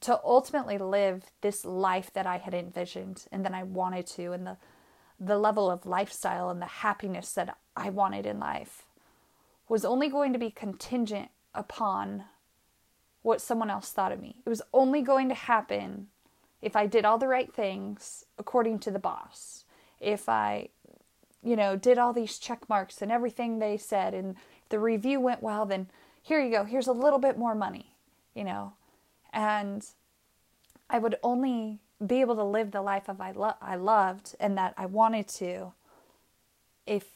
to 0.00 0.20
ultimately 0.24 0.78
live 0.78 1.24
this 1.40 1.64
life 1.64 2.12
that 2.14 2.26
I 2.26 2.38
had 2.38 2.54
envisioned 2.54 3.26
and 3.30 3.44
that 3.44 3.54
I 3.54 3.62
wanted 3.62 4.06
to 4.08 4.32
and 4.32 4.46
the 4.46 4.56
the 5.18 5.38
level 5.38 5.70
of 5.70 5.86
lifestyle 5.86 6.50
and 6.50 6.60
the 6.60 6.66
happiness 6.66 7.32
that 7.32 7.56
I 7.74 7.88
wanted 7.90 8.26
in 8.26 8.38
life 8.38 8.84
was 9.68 9.84
only 9.84 10.08
going 10.08 10.32
to 10.32 10.38
be 10.38 10.50
contingent 10.50 11.30
upon 11.54 12.24
what 13.26 13.40
someone 13.40 13.70
else 13.70 13.90
thought 13.90 14.12
of 14.12 14.20
me. 14.20 14.36
It 14.46 14.48
was 14.48 14.62
only 14.72 15.02
going 15.02 15.28
to 15.30 15.34
happen 15.34 16.06
if 16.62 16.76
I 16.76 16.86
did 16.86 17.04
all 17.04 17.18
the 17.18 17.26
right 17.26 17.52
things 17.52 18.24
according 18.38 18.78
to 18.80 18.92
the 18.92 19.00
boss. 19.00 19.64
If 20.00 20.28
I 20.28 20.68
you 21.42 21.56
know 21.56 21.74
did 21.74 21.98
all 21.98 22.12
these 22.12 22.38
check 22.38 22.68
marks 22.68 23.02
and 23.02 23.10
everything 23.10 23.58
they 23.58 23.78
said 23.78 24.14
and 24.14 24.36
the 24.68 24.78
review 24.78 25.18
went 25.18 25.42
well 25.42 25.66
then 25.66 25.88
here 26.22 26.40
you 26.40 26.52
go, 26.52 26.62
here's 26.62 26.86
a 26.86 26.92
little 26.92 27.18
bit 27.18 27.36
more 27.36 27.54
money, 27.54 27.94
you 28.32 28.44
know. 28.44 28.74
And 29.32 29.84
I 30.88 31.00
would 31.00 31.16
only 31.22 31.80
be 32.04 32.20
able 32.20 32.36
to 32.36 32.44
live 32.44 32.70
the 32.70 32.82
life 32.82 33.08
of 33.08 33.20
I, 33.20 33.32
lo- 33.32 33.54
I 33.60 33.74
loved 33.74 34.36
and 34.38 34.56
that 34.56 34.72
I 34.76 34.86
wanted 34.86 35.26
to 35.28 35.72
if 36.86 37.06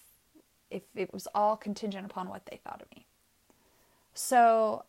if 0.72 0.82
it 0.96 1.12
was 1.12 1.28
all 1.36 1.56
contingent 1.56 2.04
upon 2.04 2.28
what 2.28 2.46
they 2.46 2.56
thought 2.56 2.82
of 2.82 2.90
me. 2.96 3.06
So 4.12 4.84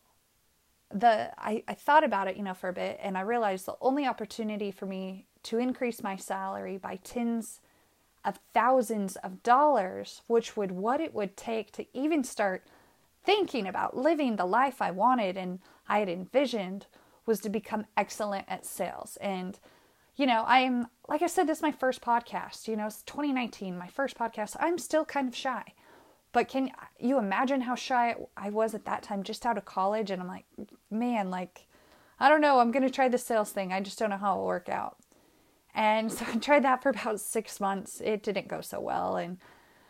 the 0.93 1.31
I, 1.37 1.63
I 1.67 1.73
thought 1.73 2.03
about 2.03 2.27
it, 2.27 2.37
you 2.37 2.43
know, 2.43 2.53
for 2.53 2.69
a 2.69 2.73
bit 2.73 2.99
and 3.01 3.17
I 3.17 3.21
realized 3.21 3.65
the 3.65 3.75
only 3.81 4.05
opportunity 4.05 4.71
for 4.71 4.85
me 4.85 5.25
to 5.43 5.57
increase 5.57 6.03
my 6.03 6.15
salary 6.15 6.77
by 6.77 6.97
tens 7.03 7.59
of 8.23 8.39
thousands 8.53 9.15
of 9.17 9.43
dollars, 9.43 10.21
which 10.27 10.55
would 10.55 10.71
what 10.71 11.01
it 11.01 11.13
would 11.13 11.35
take 11.35 11.71
to 11.73 11.85
even 11.97 12.23
start 12.23 12.63
thinking 13.23 13.67
about 13.67 13.97
living 13.97 14.35
the 14.35 14.45
life 14.45 14.81
I 14.81 14.91
wanted 14.91 15.37
and 15.37 15.59
I 15.87 15.99
had 15.99 16.09
envisioned 16.09 16.85
was 17.25 17.39
to 17.41 17.49
become 17.49 17.85
excellent 17.95 18.45
at 18.47 18.65
sales. 18.65 19.17
And, 19.17 19.59
you 20.15 20.25
know, 20.25 20.43
I'm, 20.47 20.87
like 21.07 21.21
I 21.21 21.27
said, 21.27 21.47
this 21.47 21.59
is 21.59 21.63
my 21.63 21.71
first 21.71 22.01
podcast. 22.01 22.67
You 22.67 22.75
know, 22.75 22.87
it's 22.87 23.03
2019, 23.03 23.77
my 23.77 23.87
first 23.87 24.17
podcast. 24.17 24.55
I'm 24.59 24.77
still 24.77 25.05
kind 25.05 25.27
of 25.27 25.35
shy. 25.35 25.73
But 26.33 26.47
can 26.47 26.71
you 26.99 27.17
imagine 27.17 27.61
how 27.61 27.75
shy 27.75 28.15
I 28.37 28.49
was 28.49 28.73
at 28.73 28.85
that 28.85 29.03
time, 29.03 29.23
just 29.23 29.45
out 29.45 29.57
of 29.57 29.65
college? 29.65 30.09
And 30.11 30.21
I'm 30.21 30.27
like, 30.27 30.45
man, 30.91 31.29
like, 31.29 31.67
I 32.19 32.29
don't 32.29 32.41
know. 32.41 32.59
I'm 32.59 32.71
going 32.71 32.83
to 32.83 32.89
try 32.89 33.07
the 33.07 33.17
sales 33.17 33.51
thing. 33.51 33.73
I 33.73 33.81
just 33.81 33.97
don't 33.97 34.09
know 34.09 34.17
how 34.17 34.33
it'll 34.33 34.45
work 34.45 34.69
out. 34.69 34.97
And 35.73 36.11
so 36.11 36.25
I 36.33 36.37
tried 36.37 36.63
that 36.63 36.83
for 36.83 36.89
about 36.89 37.19
six 37.19 37.59
months. 37.59 38.01
It 38.03 38.23
didn't 38.23 38.47
go 38.47 38.61
so 38.61 38.79
well. 38.79 39.17
And 39.17 39.37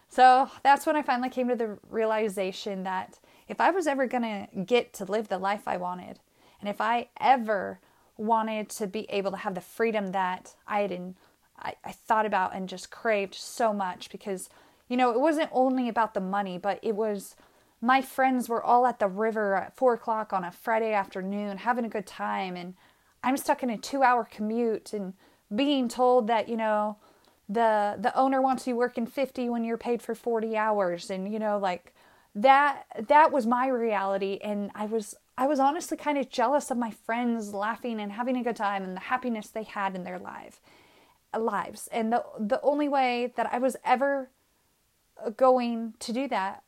so 0.07 0.49
that's 0.63 0.85
when 0.85 0.95
I 0.95 1.01
finally 1.01 1.29
came 1.29 1.47
to 1.47 1.55
the 1.55 1.77
realization 1.89 2.83
that 2.83 3.19
if 3.47 3.59
I 3.59 3.71
was 3.71 3.87
ever 3.87 4.07
going 4.07 4.23
to 4.23 4.63
get 4.63 4.93
to 4.93 5.05
live 5.05 5.27
the 5.27 5.37
life 5.37 5.67
I 5.67 5.77
wanted, 5.77 6.19
and 6.59 6.69
if 6.69 6.79
I 6.79 7.09
ever 7.19 7.79
wanted 8.17 8.69
to 8.69 8.87
be 8.87 9.09
able 9.09 9.31
to 9.31 9.37
have 9.37 9.55
the 9.55 9.61
freedom 9.61 10.11
that 10.11 10.55
I 10.67 10.81
had 10.81 10.91
in, 10.91 11.15
I, 11.59 11.73
I 11.83 11.91
thought 11.91 12.25
about 12.25 12.55
and 12.55 12.69
just 12.69 12.91
craved 12.91 13.35
so 13.35 13.73
much 13.73 14.09
because, 14.09 14.49
you 14.87 14.97
know, 14.97 15.11
it 15.11 15.19
wasn't 15.19 15.49
only 15.51 15.89
about 15.89 16.13
the 16.13 16.21
money, 16.21 16.57
but 16.57 16.79
it 16.81 16.95
was 16.95 17.35
my 17.81 18.01
friends 18.01 18.47
were 18.47 18.63
all 18.63 18.85
at 18.85 18.99
the 18.99 19.07
river 19.07 19.55
at 19.55 19.75
four 19.75 19.93
o'clock 19.93 20.33
on 20.33 20.43
a 20.43 20.51
Friday 20.51 20.93
afternoon 20.93 21.57
having 21.57 21.85
a 21.85 21.89
good 21.89 22.05
time, 22.05 22.55
and 22.55 22.75
I'm 23.23 23.37
stuck 23.37 23.63
in 23.63 23.69
a 23.69 23.77
two 23.77 24.03
hour 24.03 24.23
commute 24.23 24.93
and 24.93 25.13
being 25.53 25.89
told 25.89 26.27
that, 26.27 26.47
you 26.47 26.57
know, 26.57 26.97
the 27.49 27.97
the 27.99 28.17
owner 28.17 28.41
wants 28.41 28.65
you 28.65 28.75
working 28.75 29.05
50 29.05 29.49
when 29.49 29.63
you're 29.63 29.77
paid 29.77 30.01
for 30.01 30.15
40 30.15 30.55
hours 30.55 31.09
and 31.09 31.33
you 31.33 31.37
know 31.37 31.57
like 31.57 31.93
that 32.33 32.85
that 33.09 33.33
was 33.33 33.45
my 33.45 33.67
reality 33.67 34.39
and 34.41 34.71
I 34.73 34.85
was 34.85 35.15
I 35.37 35.47
was 35.47 35.59
honestly 35.59 35.97
kind 35.97 36.17
of 36.17 36.29
jealous 36.29 36.71
of 36.71 36.77
my 36.77 36.91
friends 36.91 37.53
laughing 37.53 37.99
and 37.99 38.13
having 38.13 38.37
a 38.37 38.43
good 38.43 38.55
time 38.55 38.83
and 38.83 38.95
the 38.95 39.01
happiness 39.01 39.49
they 39.49 39.63
had 39.63 39.95
in 39.95 40.05
their 40.05 40.19
life 40.19 40.61
lives. 41.39 41.87
And 41.91 42.11
the 42.11 42.23
the 42.39 42.61
only 42.61 42.89
way 42.89 43.33
that 43.35 43.51
I 43.51 43.57
was 43.57 43.75
ever 43.85 44.29
uh, 45.23 45.29
going 45.29 45.93
to 45.99 46.13
do 46.13 46.27
that 46.27 46.63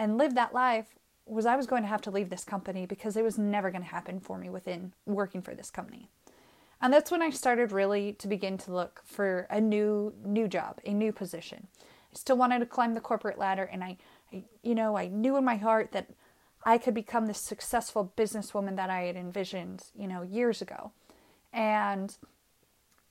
and 0.00 0.16
live 0.16 0.34
that 0.34 0.54
life 0.54 0.86
was 1.26 1.44
I 1.44 1.56
was 1.56 1.66
going 1.66 1.82
to 1.82 1.88
have 1.88 2.00
to 2.02 2.10
leave 2.10 2.30
this 2.30 2.42
company 2.42 2.86
because 2.86 3.18
it 3.18 3.22
was 3.22 3.38
never 3.38 3.70
going 3.70 3.84
to 3.84 3.90
happen 3.90 4.18
for 4.18 4.38
me 4.38 4.48
within 4.48 4.94
working 5.04 5.42
for 5.42 5.54
this 5.54 5.70
company. 5.70 6.08
And 6.80 6.90
that's 6.90 7.10
when 7.10 7.20
I 7.20 7.28
started 7.28 7.70
really 7.70 8.14
to 8.14 8.26
begin 8.26 8.56
to 8.58 8.72
look 8.72 9.02
for 9.04 9.46
a 9.50 9.60
new 9.60 10.14
new 10.24 10.48
job, 10.48 10.80
a 10.86 10.94
new 10.94 11.12
position. 11.12 11.68
I 11.82 12.16
still 12.16 12.38
wanted 12.38 12.60
to 12.60 12.66
climb 12.66 12.94
the 12.94 13.00
corporate 13.00 13.38
ladder 13.38 13.64
and 13.64 13.84
I, 13.84 13.98
I 14.32 14.44
you 14.62 14.74
know, 14.74 14.96
I 14.96 15.08
knew 15.08 15.36
in 15.36 15.44
my 15.44 15.56
heart 15.56 15.92
that 15.92 16.08
I 16.64 16.78
could 16.78 16.94
become 16.94 17.26
the 17.26 17.34
successful 17.34 18.12
businesswoman 18.16 18.76
that 18.76 18.88
I 18.88 19.02
had 19.02 19.16
envisioned, 19.16 19.84
you 19.94 20.08
know, 20.08 20.22
years 20.22 20.62
ago. 20.62 20.92
And 21.52 22.16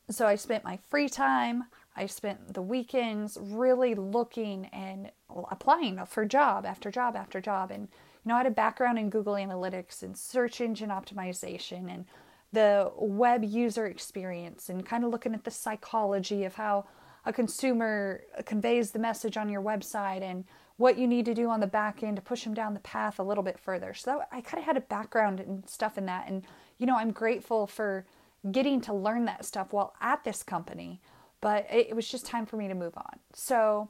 so 0.10 0.25
I 0.25 0.36
spent 0.36 0.63
my 0.63 0.80
free 0.89 1.08
time, 1.08 1.65
I 1.99 2.05
spent 2.05 2.53
the 2.53 2.62
weekends 2.62 3.38
really 3.39 3.93
looking 3.93 4.65
and 4.67 5.12
applying 5.51 6.03
for 6.05 6.25
job 6.25 6.65
after 6.65 6.89
job 6.89 7.15
after 7.15 7.41
job 7.41 7.71
and 7.71 7.89
you 8.25 8.29
know, 8.29 8.35
I 8.35 8.39
had 8.39 8.47
a 8.47 8.51
background 8.51 8.99
in 8.99 9.09
Google 9.09 9.35
Analytics 9.35 10.03
and 10.03 10.17
search 10.17 10.59
engine 10.59 10.89
optimization 10.89 11.93
and 11.93 12.05
the 12.51 12.91
web 12.97 13.43
user 13.43 13.85
experience 13.85 14.69
and 14.69 14.85
kind 14.85 15.03
of 15.03 15.12
looking 15.12 15.33
at 15.33 15.43
the 15.43 15.51
psychology 15.51 16.43
of 16.43 16.55
how 16.55 16.85
a 17.25 17.31
consumer 17.31 18.23
conveys 18.45 18.91
the 18.91 18.99
message 18.99 19.38
on 19.38 19.49
your 19.49 19.62
website 19.62 20.21
and 20.21 20.45
what 20.77 20.97
you 20.97 21.07
need 21.07 21.25
to 21.25 21.33
do 21.33 21.49
on 21.49 21.59
the 21.59 21.67
back 21.67 22.03
end 22.03 22.15
to 22.15 22.21
push 22.21 22.43
them 22.43 22.53
down 22.53 22.73
the 22.73 22.79
path 22.79 23.19
a 23.19 23.23
little 23.23 23.43
bit 23.43 23.59
further. 23.59 23.93
So 23.93 24.21
I 24.31 24.41
kind 24.41 24.59
of 24.59 24.65
had 24.65 24.77
a 24.77 24.81
background 24.81 25.39
and 25.39 25.67
stuff 25.69 25.97
in 25.97 26.05
that. 26.05 26.27
And, 26.27 26.43
you 26.77 26.85
know, 26.85 26.97
I'm 26.97 27.12
grateful 27.12 27.67
for 27.67 28.05
getting 28.51 28.79
to 28.81 28.93
learn 28.93 29.25
that 29.25 29.45
stuff 29.45 29.73
while 29.73 29.93
at 30.01 30.23
this 30.23 30.41
company, 30.41 31.01
but 31.41 31.65
it, 31.71 31.95
was 31.95 32.10
just 32.10 32.25
time 32.25 32.45
for 32.45 32.58
me 32.58 32.67
to 32.67 32.75
move 32.75 32.97
on. 32.97 33.19
So 33.34 33.89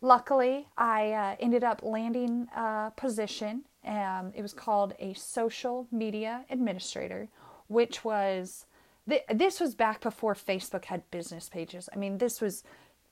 luckily, 0.00 0.68
I 0.76 1.12
uh, 1.12 1.36
ended 1.40 1.64
up 1.64 1.82
landing 1.82 2.48
a 2.56 2.92
position. 2.96 3.62
Um, 3.84 4.32
it 4.34 4.42
was 4.42 4.52
called 4.52 4.94
a 4.98 5.12
social 5.14 5.86
media 5.90 6.44
administrator 6.50 7.28
which 7.68 8.04
was 8.04 8.66
th- 9.08 9.24
this 9.32 9.60
was 9.60 9.74
back 9.74 10.00
before 10.00 10.34
Facebook 10.34 10.86
had 10.86 11.10
business 11.10 11.48
pages. 11.48 11.88
I 11.92 11.96
mean, 11.96 12.18
this 12.18 12.40
was 12.40 12.62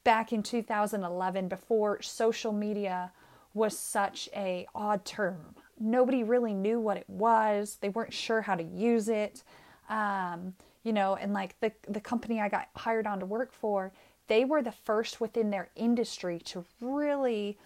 back 0.04 0.32
in 0.32 0.42
2011 0.42 1.48
before 1.48 2.02
social 2.02 2.52
media 2.52 3.12
was 3.54 3.78
such 3.78 4.28
a 4.34 4.66
odd 4.74 5.04
term. 5.04 5.54
Nobody 5.78 6.22
really 6.22 6.54
knew 6.54 6.80
what 6.80 6.96
it 6.96 7.08
was. 7.08 7.78
They 7.80 7.88
weren't 7.88 8.12
sure 8.12 8.42
how 8.42 8.54
to 8.54 8.62
use 8.62 9.08
it. 9.08 9.42
Um, 9.88 10.54
you 10.82 10.92
know, 10.92 11.16
and 11.16 11.32
like 11.32 11.58
the 11.60 11.72
the 11.88 12.00
company 12.00 12.40
I 12.40 12.48
got 12.48 12.68
hired 12.76 13.06
on 13.06 13.20
to 13.20 13.26
work 13.26 13.52
for, 13.52 13.92
they 14.28 14.44
were 14.44 14.62
the 14.62 14.72
first 14.72 15.20
within 15.20 15.50
their 15.50 15.70
industry 15.76 16.38
to 16.46 16.64
really 16.80 17.58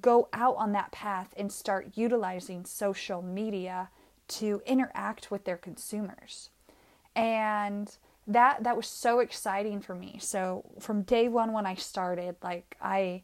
go 0.00 0.28
out 0.32 0.56
on 0.56 0.72
that 0.72 0.92
path 0.92 1.34
and 1.36 1.52
start 1.52 1.92
utilizing 1.94 2.64
social 2.64 3.20
media 3.22 3.90
to 4.28 4.62
interact 4.66 5.30
with 5.30 5.44
their 5.44 5.56
consumers. 5.56 6.50
And 7.14 7.94
that 8.26 8.62
that 8.62 8.76
was 8.76 8.86
so 8.86 9.18
exciting 9.18 9.80
for 9.80 9.94
me. 9.94 10.18
So 10.20 10.64
from 10.78 11.02
day 11.02 11.28
one 11.28 11.52
when 11.52 11.66
I 11.66 11.74
started, 11.74 12.36
like 12.42 12.76
I 12.80 13.22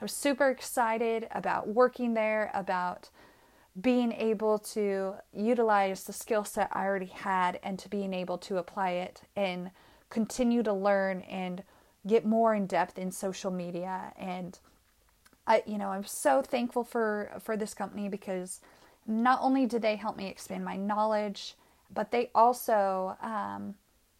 I 0.00 0.04
was 0.04 0.12
super 0.12 0.48
excited 0.48 1.28
about 1.30 1.68
working 1.68 2.14
there, 2.14 2.50
about 2.54 3.10
being 3.80 4.12
able 4.12 4.58
to 4.58 5.14
utilize 5.32 6.04
the 6.04 6.12
skill 6.12 6.44
set 6.44 6.68
I 6.72 6.84
already 6.84 7.06
had 7.06 7.60
and 7.62 7.78
to 7.78 7.88
being 7.88 8.12
able 8.12 8.38
to 8.38 8.56
apply 8.58 8.90
it 8.90 9.22
and 9.36 9.70
continue 10.08 10.62
to 10.62 10.72
learn 10.72 11.20
and 11.22 11.62
get 12.06 12.24
more 12.24 12.54
in 12.54 12.66
depth 12.66 12.98
in 12.98 13.12
social 13.12 13.50
media. 13.50 14.12
And 14.18 14.58
I 15.46 15.62
you 15.66 15.78
know 15.78 15.88
I'm 15.88 16.04
so 16.04 16.42
thankful 16.42 16.84
for 16.84 17.30
for 17.40 17.56
this 17.56 17.74
company 17.74 18.08
because 18.08 18.60
not 19.06 19.40
only 19.42 19.66
did 19.66 19.82
they 19.82 19.96
help 19.96 20.16
me 20.16 20.28
expand 20.28 20.64
my 20.64 20.76
knowledge 20.76 21.54
but 21.92 22.10
they 22.10 22.30
also 22.34 23.16
um, 23.20 23.74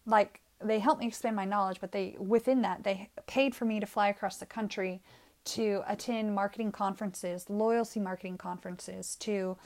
like 0.05 0.41
they 0.63 0.79
helped 0.79 1.01
me 1.01 1.07
expand 1.07 1.35
my 1.35 1.45
knowledge 1.45 1.79
but 1.79 1.91
they 1.91 2.15
within 2.19 2.61
that 2.61 2.83
they 2.83 3.09
paid 3.27 3.55
for 3.55 3.65
me 3.65 3.79
to 3.79 3.85
fly 3.85 4.09
across 4.09 4.37
the 4.37 4.45
country 4.45 5.01
to 5.43 5.81
attend 5.87 6.33
marketing 6.33 6.71
conferences 6.71 7.49
loyalty 7.49 7.99
marketing 7.99 8.37
conferences 8.37 9.15
to 9.15 9.57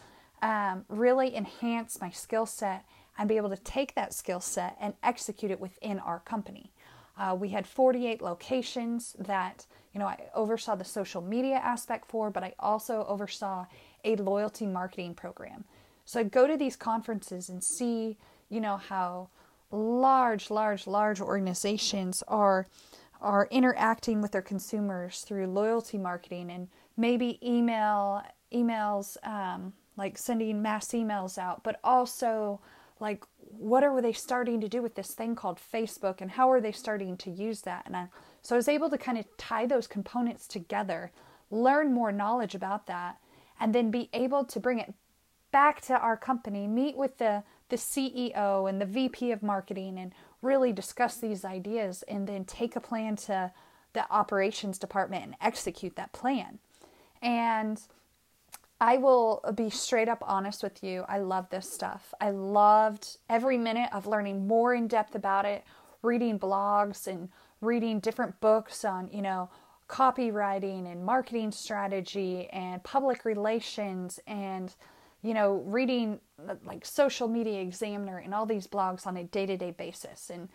um, 0.41 0.85
really 0.89 1.35
enhance 1.35 1.99
my 2.01 2.09
skill 2.09 2.45
set 2.45 2.85
and 3.17 3.29
be 3.29 3.37
able 3.37 3.49
to 3.49 3.57
take 3.57 3.95
that 3.95 4.13
skill 4.13 4.39
set 4.39 4.77
and 4.79 4.93
execute 5.03 5.51
it 5.51 5.59
within 5.59 5.99
our 5.99 6.19
company 6.19 6.71
uh, 7.17 7.35
we 7.39 7.49
had 7.49 7.65
48 7.65 8.21
locations 8.21 9.15
that 9.19 9.65
you 9.93 9.99
know 9.99 10.07
I 10.07 10.19
oversaw 10.33 10.75
the 10.75 10.83
social 10.83 11.21
media 11.21 11.55
aspect 11.55 12.09
for, 12.09 12.29
but 12.29 12.43
I 12.43 12.53
also 12.59 13.05
oversaw 13.07 13.65
a 14.03 14.15
loyalty 14.17 14.65
marketing 14.65 15.15
program. 15.15 15.63
So 16.05 16.19
I'd 16.19 16.31
go 16.31 16.45
to 16.47 16.57
these 16.57 16.75
conferences 16.75 17.49
and 17.49 17.63
see 17.63 18.17
you 18.49 18.59
know 18.59 18.77
how 18.77 19.29
large, 19.71 20.49
large, 20.49 20.87
large 20.87 21.21
organizations 21.21 22.23
are 22.27 22.67
are 23.25 23.47
interacting 23.49 24.21
with 24.21 24.31
their 24.31 24.41
consumers 24.41 25.21
through 25.21 25.47
loyalty 25.47 25.97
marketing 25.97 26.51
and 26.51 26.67
maybe 26.95 27.39
email 27.43 28.21
emails 28.53 29.17
um, 29.27 29.73
like 29.97 30.15
sending 30.15 30.61
mass 30.61 30.89
emails 30.89 31.37
out, 31.37 31.63
but 31.63 31.79
also 31.83 32.61
like 32.99 33.23
what 33.39 33.83
are 33.83 33.99
they 33.99 34.13
starting 34.13 34.61
to 34.61 34.69
do 34.69 34.81
with 34.81 34.93
this 34.93 35.11
thing 35.11 35.35
called 35.35 35.59
Facebook 35.59 36.21
and 36.21 36.31
how 36.31 36.51
are 36.51 36.61
they 36.61 36.71
starting 36.71 37.17
to 37.17 37.31
use 37.31 37.61
that? 37.61 37.83
And 37.87 37.97
I, 37.97 38.07
so 38.43 38.55
I 38.55 38.57
was 38.57 38.67
able 38.67 38.91
to 38.91 38.97
kind 38.97 39.17
of 39.17 39.25
tie 39.37 39.65
those 39.65 39.87
components 39.87 40.47
together, 40.47 41.11
learn 41.49 41.91
more 41.91 42.11
knowledge 42.11 42.53
about 42.53 42.85
that, 42.85 43.17
and 43.59 43.73
then 43.73 43.89
be 43.89 44.07
able 44.13 44.45
to 44.45 44.59
bring 44.59 44.77
it 44.77 44.93
back 45.51 45.81
to 45.81 45.97
our 45.97 46.15
company, 46.15 46.67
meet 46.67 46.95
with 46.95 47.17
the, 47.17 47.43
the 47.69 47.75
CEO 47.75 48.69
and 48.69 48.79
the 48.79 48.85
VP 48.85 49.31
of 49.31 49.41
marketing, 49.41 49.97
and 49.97 50.13
really 50.45 50.71
discuss 50.71 51.17
these 51.17 51.43
ideas, 51.43 52.03
and 52.07 52.27
then 52.27 52.45
take 52.45 52.75
a 52.75 52.81
plan 52.81 53.15
to 53.15 53.51
the 53.93 54.09
operations 54.11 54.77
department 54.77 55.23
and 55.23 55.35
execute 55.41 55.95
that 55.95 56.13
plan. 56.13 56.59
And 57.21 57.81
I 58.79 58.97
will 58.97 59.41
be 59.55 59.69
straight 59.69 60.09
up 60.09 60.21
honest 60.25 60.61
with 60.61 60.83
you. 60.83 61.05
I 61.07 61.19
love 61.19 61.49
this 61.49 61.71
stuff. 61.71 62.13
I 62.19 62.29
loved 62.31 63.17
every 63.29 63.57
minute 63.57 63.89
of 63.93 64.05
learning 64.05 64.47
more 64.47 64.73
in 64.73 64.87
depth 64.87 65.15
about 65.15 65.45
it, 65.45 65.63
reading 66.01 66.37
blogs 66.37 67.07
and 67.07 67.29
reading 67.61 67.99
different 67.99 68.39
books 68.41 68.83
on, 68.83 69.09
you 69.11 69.21
know, 69.21 69.49
copywriting 69.87 70.91
and 70.91 71.05
marketing 71.05 71.51
strategy 71.51 72.47
and 72.51 72.83
public 72.83 73.23
relations 73.23 74.19
and 74.27 74.75
you 75.25 75.33
know, 75.33 75.63
reading 75.65 76.19
like 76.65 76.85
social 76.85 77.27
media 77.27 77.59
examiner 77.59 78.19
and 78.19 78.31
all 78.31 78.45
these 78.45 78.67
blogs 78.67 79.07
on 79.07 79.17
a 79.17 79.23
day-to-day 79.23 79.71
basis. 79.71 80.29
And 80.29 80.49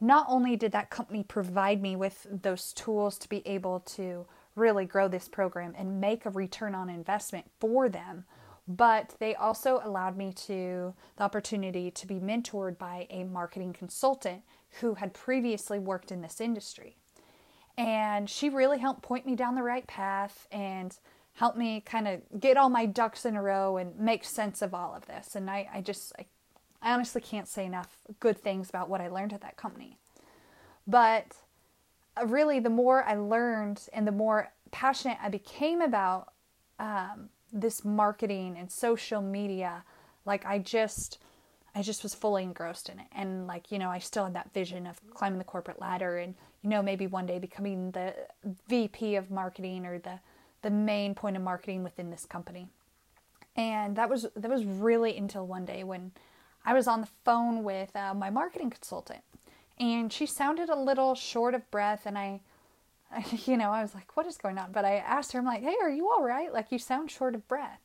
not 0.00 0.26
only 0.28 0.56
did 0.56 0.72
that 0.72 0.90
company 0.90 1.22
provide 1.22 1.80
me 1.80 1.94
with 1.94 2.26
those 2.42 2.72
tools 2.72 3.18
to 3.18 3.28
be 3.28 3.46
able 3.46 3.80
to 3.80 4.26
really 4.56 4.84
grow 4.84 5.06
this 5.06 5.28
program 5.28 5.74
and 5.78 6.00
make 6.00 6.26
a 6.26 6.30
return 6.30 6.74
on 6.74 6.90
investment 6.90 7.46
for 7.60 7.88
them. 7.88 8.24
But 8.66 9.14
they 9.20 9.36
also 9.36 9.80
allowed 9.84 10.16
me 10.16 10.32
to 10.46 10.92
the 11.16 11.22
opportunity 11.22 11.92
to 11.92 12.06
be 12.06 12.16
mentored 12.16 12.78
by 12.78 13.06
a 13.10 13.22
marketing 13.22 13.74
consultant 13.74 14.42
who 14.80 14.94
had 14.94 15.14
previously 15.14 15.78
worked 15.78 16.10
in 16.10 16.20
this 16.20 16.40
industry. 16.40 16.96
And 17.78 18.28
she 18.28 18.48
really 18.48 18.78
helped 18.80 19.02
point 19.02 19.24
me 19.24 19.36
down 19.36 19.54
the 19.54 19.62
right 19.62 19.86
path 19.86 20.48
and 20.50 20.98
help 21.36 21.56
me 21.56 21.82
kind 21.82 22.08
of 22.08 22.20
get 22.40 22.56
all 22.56 22.70
my 22.70 22.86
ducks 22.86 23.26
in 23.26 23.36
a 23.36 23.42
row 23.42 23.76
and 23.76 23.98
make 23.98 24.24
sense 24.24 24.62
of 24.62 24.72
all 24.72 24.94
of 24.94 25.06
this. 25.06 25.36
And 25.36 25.50
I, 25.50 25.68
I 25.72 25.80
just, 25.82 26.12
I, 26.18 26.24
I 26.80 26.94
honestly 26.94 27.20
can't 27.20 27.46
say 27.46 27.66
enough 27.66 27.98
good 28.20 28.38
things 28.38 28.70
about 28.70 28.88
what 28.88 29.02
I 29.02 29.08
learned 29.08 29.34
at 29.34 29.42
that 29.42 29.56
company. 29.56 29.98
But 30.86 31.36
really, 32.24 32.58
the 32.58 32.70
more 32.70 33.04
I 33.04 33.16
learned 33.16 33.86
and 33.92 34.06
the 34.06 34.12
more 34.12 34.50
passionate 34.70 35.18
I 35.22 35.28
became 35.28 35.82
about 35.82 36.32
um, 36.78 37.28
this 37.52 37.84
marketing 37.84 38.56
and 38.58 38.72
social 38.72 39.20
media, 39.20 39.84
like 40.24 40.46
I 40.46 40.58
just, 40.58 41.18
I 41.74 41.82
just 41.82 42.02
was 42.02 42.14
fully 42.14 42.44
engrossed 42.44 42.88
in 42.88 42.98
it. 42.98 43.08
And 43.12 43.46
like, 43.46 43.70
you 43.70 43.78
know, 43.78 43.90
I 43.90 43.98
still 43.98 44.24
had 44.24 44.34
that 44.34 44.54
vision 44.54 44.86
of 44.86 44.98
climbing 45.12 45.38
the 45.38 45.44
corporate 45.44 45.82
ladder 45.82 46.16
and, 46.16 46.34
you 46.62 46.70
know, 46.70 46.82
maybe 46.82 47.06
one 47.06 47.26
day 47.26 47.38
becoming 47.38 47.90
the 47.90 48.14
VP 48.68 49.16
of 49.16 49.30
marketing 49.30 49.84
or 49.84 49.98
the, 49.98 50.18
the 50.62 50.70
main 50.70 51.14
point 51.14 51.36
of 51.36 51.42
marketing 51.42 51.82
within 51.82 52.10
this 52.10 52.26
company. 52.26 52.68
And 53.56 53.96
that 53.96 54.10
was, 54.10 54.26
that 54.36 54.50
was 54.50 54.64
really 54.64 55.16
until 55.16 55.46
one 55.46 55.64
day 55.64 55.82
when 55.84 56.12
I 56.64 56.74
was 56.74 56.86
on 56.86 57.00
the 57.00 57.08
phone 57.24 57.64
with 57.64 57.94
uh, 57.96 58.12
my 58.14 58.28
marketing 58.28 58.70
consultant 58.70 59.22
and 59.78 60.12
she 60.12 60.26
sounded 60.26 60.68
a 60.68 60.76
little 60.76 61.14
short 61.14 61.54
of 61.54 61.70
breath 61.70 62.02
and 62.06 62.18
I 62.18 62.40
you 63.46 63.56
know, 63.56 63.70
I 63.70 63.82
was 63.82 63.94
like, 63.94 64.16
what 64.16 64.26
is 64.26 64.36
going 64.36 64.58
on? 64.58 64.72
But 64.72 64.84
I 64.84 64.96
asked 64.96 65.32
her, 65.32 65.38
I'm 65.38 65.44
like, 65.44 65.62
hey, 65.62 65.76
are 65.80 65.90
you 65.90 66.10
all 66.10 66.22
right? 66.22 66.52
Like, 66.52 66.72
you 66.72 66.78
sound 66.78 67.10
short 67.10 67.34
of 67.34 67.46
breath. 67.48 67.80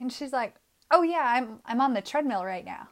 And 0.00 0.12
she's 0.12 0.32
like, 0.32 0.54
oh, 0.90 1.02
yeah, 1.02 1.22
I'm, 1.24 1.60
I'm 1.64 1.80
on 1.80 1.94
the 1.94 2.02
treadmill 2.02 2.44
right 2.44 2.64
now. 2.64 2.88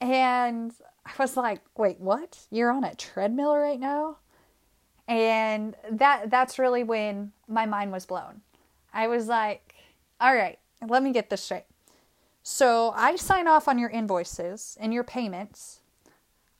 And 0.00 0.72
I 1.04 1.12
was 1.18 1.36
like, 1.36 1.60
wait, 1.76 2.00
what? 2.00 2.46
You're 2.50 2.70
on 2.70 2.84
a 2.84 2.94
treadmill 2.94 3.56
right 3.56 3.80
now? 3.80 4.18
And 5.08 5.74
that 5.90 6.30
that's 6.30 6.58
really 6.58 6.84
when 6.84 7.32
my 7.48 7.66
mind 7.66 7.90
was 7.90 8.06
blown. 8.06 8.42
I 8.92 9.08
was 9.08 9.26
like, 9.26 9.74
all 10.20 10.34
right, 10.34 10.58
let 10.86 11.02
me 11.02 11.12
get 11.12 11.30
this 11.30 11.42
straight. 11.42 11.64
So 12.42 12.92
I 12.94 13.16
sign 13.16 13.48
off 13.48 13.66
on 13.66 13.78
your 13.78 13.90
invoices 13.90 14.76
and 14.80 14.94
your 14.94 15.04
payments 15.04 15.80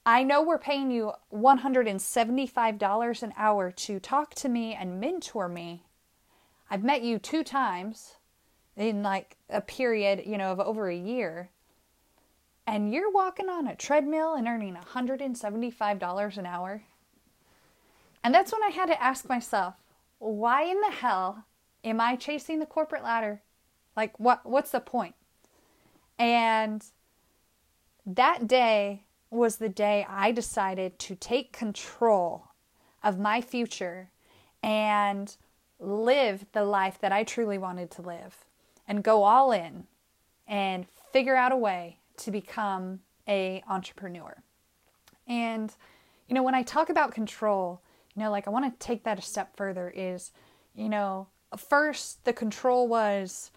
I 0.08 0.22
know 0.22 0.40
we're 0.40 0.56
paying 0.56 0.90
you 0.90 1.12
$175 1.34 3.22
an 3.22 3.34
hour 3.36 3.70
to 3.70 4.00
talk 4.00 4.34
to 4.36 4.48
me 4.48 4.72
and 4.72 4.98
mentor 4.98 5.50
me. 5.50 5.82
I've 6.70 6.82
met 6.82 7.02
you 7.02 7.18
two 7.18 7.44
times 7.44 8.14
in 8.74 9.02
like 9.02 9.36
a 9.50 9.60
period, 9.60 10.22
you 10.24 10.38
know, 10.38 10.52
of 10.52 10.60
over 10.60 10.88
a 10.88 10.96
year. 10.96 11.50
And 12.66 12.90
you're 12.90 13.12
walking 13.12 13.50
on 13.50 13.66
a 13.66 13.76
treadmill 13.76 14.32
and 14.32 14.48
earning 14.48 14.76
$175 14.76 16.38
an 16.38 16.46
hour. 16.46 16.84
And 18.28 18.34
that's 18.34 18.52
when 18.52 18.62
I 18.62 18.68
had 18.68 18.90
to 18.90 19.02
ask 19.02 19.26
myself, 19.26 19.76
why 20.18 20.64
in 20.64 20.78
the 20.82 20.90
hell 20.90 21.46
am 21.82 21.98
I 21.98 22.14
chasing 22.14 22.58
the 22.58 22.66
corporate 22.66 23.02
ladder? 23.02 23.40
Like 23.96 24.20
what 24.20 24.44
what's 24.44 24.70
the 24.70 24.80
point? 24.80 25.14
And 26.18 26.84
that 28.04 28.46
day 28.46 29.04
was 29.30 29.56
the 29.56 29.70
day 29.70 30.04
I 30.06 30.32
decided 30.32 30.98
to 30.98 31.14
take 31.14 31.54
control 31.54 32.48
of 33.02 33.18
my 33.18 33.40
future 33.40 34.10
and 34.62 35.34
live 35.80 36.44
the 36.52 36.64
life 36.64 36.98
that 37.00 37.12
I 37.12 37.24
truly 37.24 37.56
wanted 37.56 37.90
to 37.92 38.02
live 38.02 38.44
and 38.86 39.02
go 39.02 39.22
all 39.22 39.52
in 39.52 39.86
and 40.46 40.84
figure 41.14 41.34
out 41.34 41.50
a 41.50 41.56
way 41.56 41.96
to 42.18 42.30
become 42.30 43.00
a 43.26 43.62
entrepreneur. 43.66 44.42
And 45.26 45.74
you 46.28 46.34
know, 46.34 46.42
when 46.42 46.54
I 46.54 46.62
talk 46.62 46.90
about 46.90 47.12
control, 47.12 47.80
you 48.18 48.24
know, 48.24 48.32
like 48.32 48.48
I 48.48 48.50
want 48.50 48.64
to 48.64 48.84
take 48.84 49.04
that 49.04 49.20
a 49.20 49.22
step 49.22 49.56
further 49.56 49.92
is, 49.94 50.32
you 50.74 50.88
know, 50.88 51.28
first 51.56 52.24
the 52.24 52.32
control 52.32 52.88
was, 52.88 53.52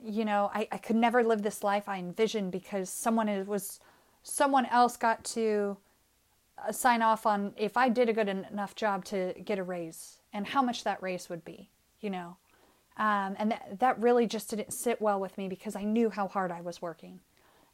you 0.00 0.24
know, 0.24 0.52
I, 0.54 0.68
I 0.70 0.78
could 0.78 0.94
never 0.94 1.24
live 1.24 1.42
this 1.42 1.64
life 1.64 1.88
I 1.88 1.98
envisioned 1.98 2.52
because 2.52 2.88
someone 2.88 3.44
was 3.44 3.80
someone 4.22 4.66
else 4.66 4.96
got 4.96 5.24
to 5.24 5.76
uh, 6.64 6.70
sign 6.70 7.02
off 7.02 7.26
on 7.26 7.54
if 7.56 7.76
I 7.76 7.88
did 7.88 8.08
a 8.08 8.12
good 8.12 8.28
enough 8.28 8.76
job 8.76 9.04
to 9.06 9.34
get 9.44 9.58
a 9.58 9.64
raise 9.64 10.18
and 10.32 10.46
how 10.46 10.62
much 10.62 10.84
that 10.84 11.02
raise 11.02 11.28
would 11.28 11.44
be, 11.44 11.68
you 12.00 12.10
know. 12.10 12.36
Um, 12.98 13.34
and 13.36 13.50
that, 13.50 13.80
that 13.80 14.00
really 14.00 14.28
just 14.28 14.50
didn't 14.50 14.72
sit 14.72 15.02
well 15.02 15.18
with 15.18 15.36
me 15.36 15.48
because 15.48 15.74
I 15.74 15.82
knew 15.82 16.08
how 16.08 16.28
hard 16.28 16.52
I 16.52 16.60
was 16.60 16.80
working. 16.80 17.18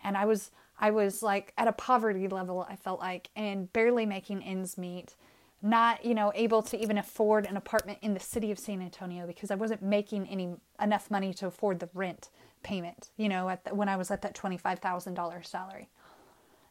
And 0.03 0.16
I 0.16 0.25
was 0.25 0.53
I 0.81 0.90
was 0.90 1.23
like 1.23 1.53
at 1.59 1.68
a 1.68 1.73
poverty 1.73 2.29
level 2.29 2.66
I 2.66 2.77
felt 2.77 2.99
like 2.99 3.29
and 3.37 3.71
barely 3.75 4.07
making 4.07 4.42
ends 4.42 4.79
meet, 4.79 5.14
not, 5.61 6.05
you 6.05 6.14
know, 6.14 6.33
able 6.35 6.62
to 6.62 6.81
even 6.81 6.99
afford 6.99 7.47
an 7.47 7.57
apartment 7.57 7.99
in 8.01 8.14
the 8.14 8.21
city 8.21 8.51
of 8.51 8.59
San 8.59 8.81
Antonio 8.81 9.27
because 9.27 9.51
I 9.51 9.57
wasn't 9.57 9.83
making 9.83 10.27
any 10.29 10.55
enough 10.81 11.11
money 11.11 11.35
to 11.35 11.47
afford 11.47 11.81
the 11.81 11.88
rent 11.94 12.31
payment, 12.62 13.11
you 13.16 13.29
know, 13.29 13.49
at 13.49 13.64
the, 13.64 13.75
when 13.75 13.88
I 13.88 13.97
was 13.97 14.11
at 14.11 14.23
that 14.23 14.35
$25,000 14.35 15.47
salary. 15.47 15.88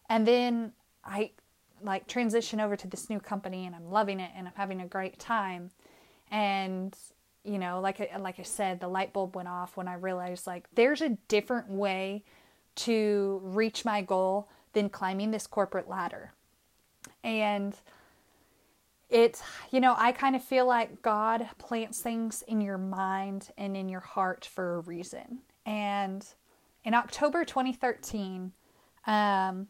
And 0.10 0.26
then 0.26 0.71
I 1.04 1.32
like 1.82 2.08
transition 2.08 2.60
over 2.60 2.76
to 2.76 2.88
this 2.88 3.10
new 3.10 3.19
company 3.19 3.65
and 3.65 3.76
I'm 3.76 3.91
loving 3.91 4.19
it 4.19 4.32
and 4.36 4.47
I'm 4.47 4.54
having 4.56 4.82
a 4.82 4.88
great 4.88 5.19
time. 5.19 5.71
And 6.32 6.95
you 7.47 7.58
know, 7.58 7.80
like 7.80 8.02
I, 8.02 8.17
like 8.17 8.39
I 8.39 8.43
said, 8.43 8.82
the 8.82 8.89
light 8.89 9.13
bulb 9.13 9.36
went 9.36 9.47
off 9.47 9.78
when 9.78 9.88
I 9.88 9.93
realized 9.93 10.45
like 10.45 10.67
there's 10.76 11.02
a 11.02 11.17
different 11.30 11.69
way 11.69 12.23
to 12.76 13.39
reach 13.41 13.86
my 13.86 14.02
goal 14.02 14.50
than 14.73 14.89
climbing 14.89 15.32
this 15.32 15.47
corporate 15.47 15.89
ladder. 15.89 16.34
And 17.23 17.73
it's, 19.09 19.41
you 19.71 19.79
know, 19.79 19.95
I 19.97 20.11
kind 20.11 20.35
of 20.35 20.43
feel 20.43 20.67
like 20.67 21.01
God 21.01 21.47
plants 21.57 22.01
things 22.01 22.43
in 22.47 22.59
your 22.61 22.77
mind 22.77 23.49
and 23.57 23.77
in 23.77 23.87
your 23.87 24.01
heart 24.01 24.45
for 24.45 24.75
a 24.75 24.79
reason. 24.81 25.39
And 25.65 26.25
in 26.83 26.93
October 26.93 27.45
2013, 27.45 28.51
um, 29.05 29.67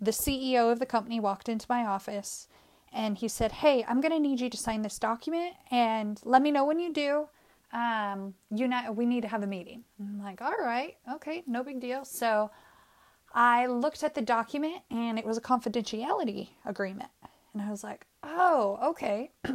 the 0.00 0.10
CEO 0.10 0.70
of 0.70 0.78
the 0.78 0.86
company 0.86 1.18
walked 1.18 1.48
into 1.48 1.66
my 1.68 1.86
office 1.86 2.48
and 2.92 3.16
he 3.16 3.28
said, 3.28 3.52
Hey, 3.52 3.84
I'm 3.88 4.00
going 4.00 4.12
to 4.12 4.20
need 4.20 4.40
you 4.40 4.50
to 4.50 4.56
sign 4.56 4.82
this 4.82 4.98
document 4.98 5.54
and 5.70 6.20
let 6.24 6.42
me 6.42 6.50
know 6.50 6.64
when 6.64 6.78
you 6.78 6.92
do. 6.92 7.28
Um, 7.72 8.34
you 8.54 8.68
know, 8.68 8.92
we 8.92 9.04
need 9.04 9.22
to 9.22 9.28
have 9.28 9.42
a 9.42 9.46
meeting. 9.46 9.82
I'm 9.98 10.22
like, 10.22 10.42
All 10.42 10.56
right, 10.60 10.96
okay, 11.14 11.42
no 11.46 11.64
big 11.64 11.80
deal. 11.80 12.04
So 12.04 12.50
I 13.32 13.66
looked 13.66 14.02
at 14.04 14.14
the 14.14 14.22
document 14.22 14.82
and 14.90 15.18
it 15.18 15.24
was 15.24 15.36
a 15.36 15.40
confidentiality 15.40 16.50
agreement. 16.64 17.10
And 17.54 17.62
I 17.62 17.70
was 17.70 17.82
like, 17.82 18.06
Oh, 18.22 18.78
okay. 18.90 19.30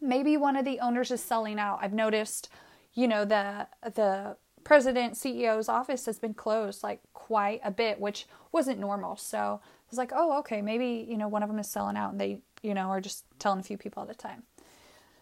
Maybe 0.00 0.36
one 0.36 0.56
of 0.56 0.64
the 0.64 0.80
owners 0.80 1.10
is 1.10 1.22
selling 1.22 1.58
out. 1.58 1.80
I've 1.82 1.92
noticed, 1.92 2.48
you 2.94 3.08
know, 3.08 3.24
the 3.24 3.66
the 3.82 4.36
president 4.62 5.14
CEO's 5.14 5.68
office 5.68 6.06
has 6.06 6.18
been 6.18 6.34
closed 6.34 6.82
like 6.82 7.00
quite 7.12 7.60
a 7.64 7.70
bit, 7.70 8.00
which 8.00 8.26
wasn't 8.50 8.78
normal. 8.80 9.16
So 9.16 9.60
I 9.62 9.90
was 9.90 9.98
like, 9.98 10.12
oh, 10.14 10.38
okay, 10.38 10.62
maybe, 10.62 11.06
you 11.08 11.18
know, 11.18 11.28
one 11.28 11.42
of 11.42 11.48
them 11.48 11.58
is 11.58 11.68
selling 11.68 11.96
out 11.96 12.12
and 12.12 12.20
they, 12.20 12.40
you 12.62 12.72
know, 12.72 12.88
are 12.88 13.00
just 13.00 13.24
telling 13.38 13.60
a 13.60 13.62
few 13.62 13.76
people 13.76 14.02
at 14.02 14.10
a 14.10 14.14
time. 14.14 14.44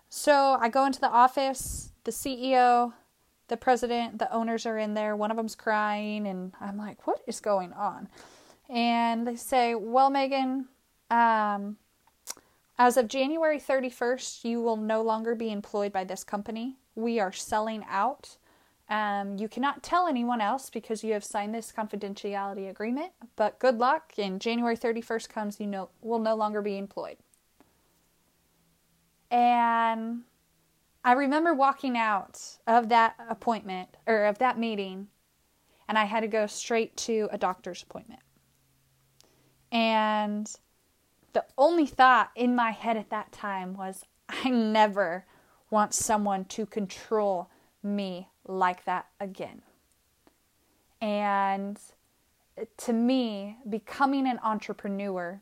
So 0.08 0.58
I 0.60 0.68
go 0.68 0.84
into 0.84 1.00
the 1.00 1.08
office, 1.08 1.92
the 2.04 2.10
CEO, 2.10 2.92
the 3.48 3.56
president, 3.56 4.18
the 4.18 4.32
owners 4.32 4.66
are 4.66 4.78
in 4.78 4.94
there. 4.94 5.16
One 5.16 5.30
of 5.30 5.36
them's 5.36 5.54
crying, 5.54 6.26
and 6.26 6.52
I'm 6.60 6.76
like, 6.76 7.06
what 7.06 7.20
is 7.26 7.40
going 7.40 7.72
on? 7.72 8.08
And 8.68 9.26
they 9.26 9.36
say, 9.36 9.74
well, 9.74 10.10
Megan, 10.10 10.68
um, 11.10 11.76
as 12.78 12.96
of 12.96 13.08
January 13.08 13.58
31st, 13.58 14.44
you 14.44 14.60
will 14.60 14.76
no 14.76 15.02
longer 15.02 15.34
be 15.34 15.50
employed 15.50 15.92
by 15.92 16.04
this 16.04 16.24
company. 16.24 16.76
We 16.94 17.20
are 17.20 17.32
selling 17.32 17.84
out. 17.88 18.36
Um, 18.88 19.38
you 19.38 19.48
cannot 19.48 19.82
tell 19.82 20.06
anyone 20.06 20.40
else 20.40 20.68
because 20.68 21.04
you 21.04 21.12
have 21.12 21.24
signed 21.24 21.54
this 21.54 21.72
confidentiality 21.72 22.68
agreement, 22.68 23.12
but 23.36 23.58
good 23.58 23.78
luck. 23.78 24.12
And 24.18 24.40
January 24.40 24.76
31st 24.76 25.28
comes, 25.28 25.60
you 25.60 25.66
know, 25.66 25.90
will 26.00 26.18
no 26.18 26.34
longer 26.34 26.60
be 26.60 26.76
employed. 26.76 27.16
And 29.30 30.22
I 31.04 31.12
remember 31.12 31.54
walking 31.54 31.96
out 31.96 32.38
of 32.66 32.90
that 32.90 33.14
appointment 33.28 33.96
or 34.06 34.24
of 34.26 34.38
that 34.38 34.58
meeting, 34.58 35.08
and 35.88 35.96
I 35.96 36.04
had 36.04 36.20
to 36.20 36.28
go 36.28 36.46
straight 36.46 36.96
to 36.98 37.28
a 37.32 37.38
doctor's 37.38 37.82
appointment. 37.82 38.20
And 39.70 40.54
the 41.32 41.44
only 41.56 41.86
thought 41.86 42.30
in 42.36 42.54
my 42.54 42.70
head 42.70 42.96
at 42.96 43.10
that 43.10 43.32
time 43.32 43.74
was, 43.74 44.04
I 44.28 44.50
never 44.50 45.24
want 45.70 45.94
someone 45.94 46.44
to 46.46 46.66
control 46.66 47.48
me 47.82 48.28
like 48.46 48.84
that 48.84 49.06
again. 49.18 49.62
And 51.00 51.78
to 52.78 52.92
me, 52.92 53.56
becoming 53.68 54.28
an 54.28 54.38
entrepreneur 54.42 55.40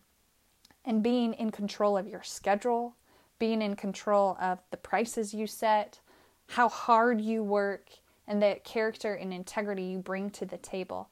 and 0.85 1.03
being 1.03 1.35
in 1.35 1.51
control 1.51 1.97
of 1.99 2.07
your 2.07 2.23
schedule, 2.23 2.95
being 3.39 3.61
in 3.61 3.77
control 3.77 4.37
of 4.41 4.61
the 4.71 4.77
prices 4.77 5.35
you 5.35 5.47
set, 5.47 6.01
how 6.49 6.69
hard 6.69 7.21
you 7.21 7.43
work, 7.43 7.89
and 8.27 8.41
the 8.43 8.59
character 8.65 9.15
and 9.15 9.35
integrity 9.35 9.83
you 9.83 9.99
bring 9.99 10.31
to 10.31 10.47
the 10.47 10.57
table. 10.57 11.11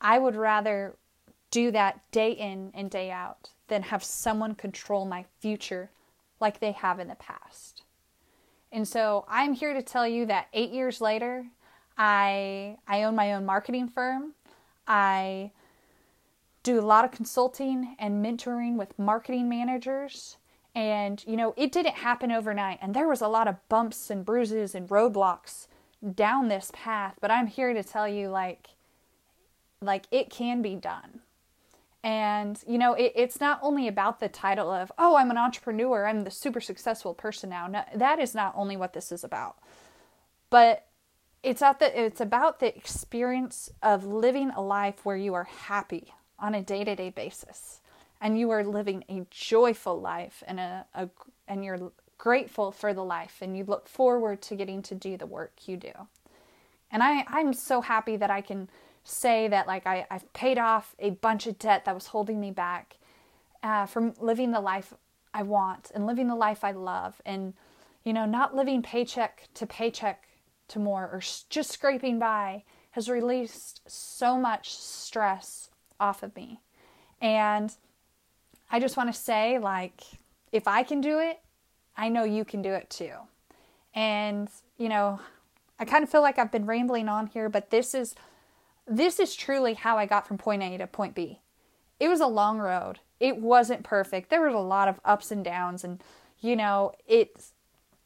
I 0.00 0.18
would 0.18 0.36
rather 0.36 0.96
do 1.50 1.70
that 1.72 2.00
day 2.12 2.32
in 2.32 2.70
and 2.74 2.90
day 2.90 3.10
out 3.10 3.50
than 3.68 3.82
have 3.82 4.04
someone 4.04 4.54
control 4.54 5.04
my 5.04 5.24
future 5.40 5.90
like 6.40 6.60
they 6.60 6.72
have 6.72 6.98
in 6.98 7.08
the 7.08 7.14
past. 7.14 7.82
And 8.72 8.86
so 8.86 9.24
I'm 9.28 9.54
here 9.54 9.74
to 9.74 9.82
tell 9.82 10.06
you 10.06 10.26
that 10.26 10.48
eight 10.52 10.70
years 10.70 11.00
later, 11.00 11.46
I 11.96 12.76
I 12.86 13.04
own 13.04 13.14
my 13.14 13.32
own 13.32 13.46
marketing 13.46 13.88
firm. 13.88 14.34
I 14.86 15.52
do 16.62 16.78
a 16.78 16.82
lot 16.82 17.04
of 17.04 17.12
consulting 17.12 17.96
and 17.98 18.24
mentoring 18.24 18.76
with 18.76 18.98
marketing 18.98 19.48
managers. 19.48 20.36
And 20.74 21.24
you 21.26 21.36
know, 21.36 21.54
it 21.56 21.72
didn't 21.72 21.94
happen 21.94 22.30
overnight, 22.30 22.78
and 22.82 22.92
there 22.92 23.08
was 23.08 23.22
a 23.22 23.28
lot 23.28 23.48
of 23.48 23.66
bumps 23.68 24.10
and 24.10 24.24
bruises 24.24 24.74
and 24.74 24.88
roadblocks 24.88 25.68
down 26.14 26.48
this 26.48 26.70
path. 26.74 27.14
But 27.20 27.30
I'm 27.30 27.46
here 27.46 27.72
to 27.72 27.82
tell 27.82 28.06
you, 28.06 28.28
like, 28.28 28.68
like 29.80 30.06
it 30.10 30.28
can 30.28 30.60
be 30.60 30.74
done. 30.74 31.20
And, 32.06 32.62
you 32.68 32.78
know, 32.78 32.94
it, 32.94 33.14
it's 33.16 33.40
not 33.40 33.58
only 33.62 33.88
about 33.88 34.20
the 34.20 34.28
title 34.28 34.70
of, 34.70 34.92
oh, 34.96 35.16
I'm 35.16 35.32
an 35.32 35.36
entrepreneur, 35.36 36.06
I'm 36.06 36.22
the 36.22 36.30
super 36.30 36.60
successful 36.60 37.14
person 37.14 37.50
now. 37.50 37.66
No, 37.66 37.82
that 37.96 38.20
is 38.20 38.32
not 38.32 38.54
only 38.56 38.76
what 38.76 38.92
this 38.92 39.10
is 39.10 39.24
about. 39.24 39.56
But 40.48 40.86
it's, 41.42 41.62
out 41.62 41.80
the, 41.80 42.00
it's 42.00 42.20
about 42.20 42.60
the 42.60 42.76
experience 42.76 43.72
of 43.82 44.06
living 44.06 44.50
a 44.50 44.60
life 44.60 45.04
where 45.04 45.16
you 45.16 45.34
are 45.34 45.48
happy 45.66 46.14
on 46.38 46.54
a 46.54 46.62
day 46.62 46.84
to 46.84 46.94
day 46.94 47.10
basis. 47.10 47.80
And 48.20 48.38
you 48.38 48.50
are 48.50 48.62
living 48.62 49.02
a 49.08 49.26
joyful 49.28 50.00
life 50.00 50.44
and, 50.46 50.60
a, 50.60 50.86
a, 50.94 51.08
and 51.48 51.64
you're 51.64 51.90
grateful 52.18 52.70
for 52.70 52.94
the 52.94 53.02
life 53.02 53.38
and 53.40 53.58
you 53.58 53.64
look 53.64 53.88
forward 53.88 54.42
to 54.42 54.54
getting 54.54 54.80
to 54.82 54.94
do 54.94 55.16
the 55.16 55.26
work 55.26 55.54
you 55.66 55.76
do. 55.76 55.92
And 56.92 57.02
I, 57.02 57.24
I'm 57.26 57.52
so 57.52 57.80
happy 57.80 58.16
that 58.16 58.30
I 58.30 58.42
can 58.42 58.68
say 59.06 59.46
that 59.48 59.66
like 59.68 59.86
I, 59.86 60.04
I've 60.10 60.30
paid 60.32 60.58
off 60.58 60.94
a 60.98 61.10
bunch 61.10 61.46
of 61.46 61.58
debt 61.58 61.84
that 61.84 61.94
was 61.94 62.08
holding 62.08 62.40
me 62.40 62.50
back 62.50 62.96
uh, 63.62 63.86
from 63.86 64.14
living 64.18 64.50
the 64.50 64.60
life 64.60 64.92
I 65.32 65.42
want 65.42 65.92
and 65.94 66.06
living 66.06 66.26
the 66.26 66.34
life 66.34 66.64
I 66.64 66.72
love. 66.72 67.22
And 67.24 67.54
you 68.04 68.12
know 68.12 68.26
not 68.26 68.54
living 68.54 68.82
paycheck 68.82 69.48
to 69.54 69.66
paycheck 69.66 70.28
to 70.68 70.78
more 70.80 71.04
or 71.04 71.20
just 71.48 71.70
scraping 71.70 72.18
by 72.18 72.64
has 72.92 73.08
released 73.08 73.80
so 73.86 74.36
much 74.36 74.74
stress 74.74 75.70
off 76.00 76.22
of 76.22 76.34
me. 76.34 76.60
And 77.20 77.74
I 78.70 78.80
just 78.80 78.96
want 78.96 79.12
to 79.12 79.18
say 79.18 79.58
like 79.58 80.02
if 80.50 80.66
I 80.66 80.82
can 80.82 81.00
do 81.00 81.20
it 81.20 81.38
I 81.96 82.08
know 82.08 82.24
you 82.24 82.44
can 82.44 82.60
do 82.60 82.72
it 82.72 82.90
too. 82.90 83.12
And 83.94 84.48
you 84.78 84.88
know 84.88 85.20
I 85.78 85.84
kind 85.84 86.02
of 86.02 86.10
feel 86.10 86.22
like 86.22 86.40
I've 86.40 86.50
been 86.50 86.66
rambling 86.66 87.08
on 87.08 87.28
here 87.28 87.48
but 87.48 87.70
this 87.70 87.94
is 87.94 88.16
this 88.86 89.18
is 89.18 89.34
truly 89.34 89.74
how 89.74 89.98
I 89.98 90.06
got 90.06 90.26
from 90.26 90.38
point 90.38 90.62
A 90.62 90.78
to 90.78 90.86
point 90.86 91.14
B. 91.14 91.40
It 91.98 92.08
was 92.08 92.20
a 92.20 92.26
long 92.26 92.58
road. 92.58 93.00
It 93.18 93.38
wasn't 93.38 93.82
perfect. 93.82 94.30
There 94.30 94.42
was 94.42 94.54
a 94.54 94.58
lot 94.58 94.88
of 94.88 95.00
ups 95.04 95.30
and 95.30 95.44
downs 95.44 95.84
and 95.84 96.02
you 96.40 96.56
know, 96.56 96.92
it 97.06 97.50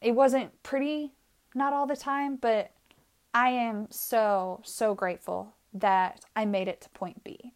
it 0.01 0.13
wasn't 0.13 0.63
pretty 0.63 1.13
not 1.53 1.73
all 1.73 1.85
the 1.85 1.95
time, 1.95 2.37
but 2.37 2.71
I 3.33 3.49
am 3.49 3.87
so 3.89 4.61
so 4.63 4.93
grateful 4.95 5.53
that 5.73 6.21
I 6.35 6.45
made 6.45 6.67
it 6.67 6.81
to 6.81 6.89
point 6.89 7.23
B. 7.23 7.53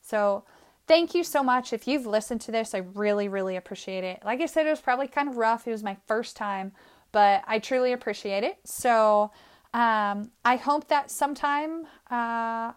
So, 0.00 0.44
thank 0.86 1.14
you 1.14 1.24
so 1.24 1.42
much 1.42 1.72
if 1.72 1.86
you've 1.86 2.06
listened 2.06 2.40
to 2.42 2.52
this. 2.52 2.74
I 2.74 2.78
really 2.78 3.28
really 3.28 3.56
appreciate 3.56 4.04
it. 4.04 4.20
Like 4.24 4.40
I 4.40 4.46
said 4.46 4.66
it 4.66 4.70
was 4.70 4.80
probably 4.80 5.08
kind 5.08 5.28
of 5.28 5.36
rough. 5.36 5.66
It 5.66 5.72
was 5.72 5.82
my 5.82 5.96
first 6.06 6.36
time, 6.36 6.72
but 7.12 7.42
I 7.46 7.58
truly 7.58 7.92
appreciate 7.92 8.44
it. 8.44 8.58
So, 8.64 9.30
um, 9.74 10.30
I 10.44 10.56
hope 10.56 10.88
that 10.88 11.10
sometime, 11.10 11.86
uh, 12.10 12.72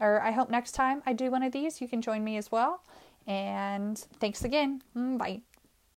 or 0.00 0.20
I 0.22 0.30
hope 0.30 0.50
next 0.50 0.72
time 0.72 1.02
I 1.06 1.12
do 1.12 1.30
one 1.30 1.42
of 1.42 1.52
these, 1.52 1.80
you 1.80 1.88
can 1.88 2.00
join 2.02 2.22
me 2.22 2.36
as 2.36 2.52
well. 2.52 2.82
And 3.26 3.98
thanks 4.20 4.44
again. 4.44 4.82
Mm, 4.96 5.18
bye. 5.18 5.42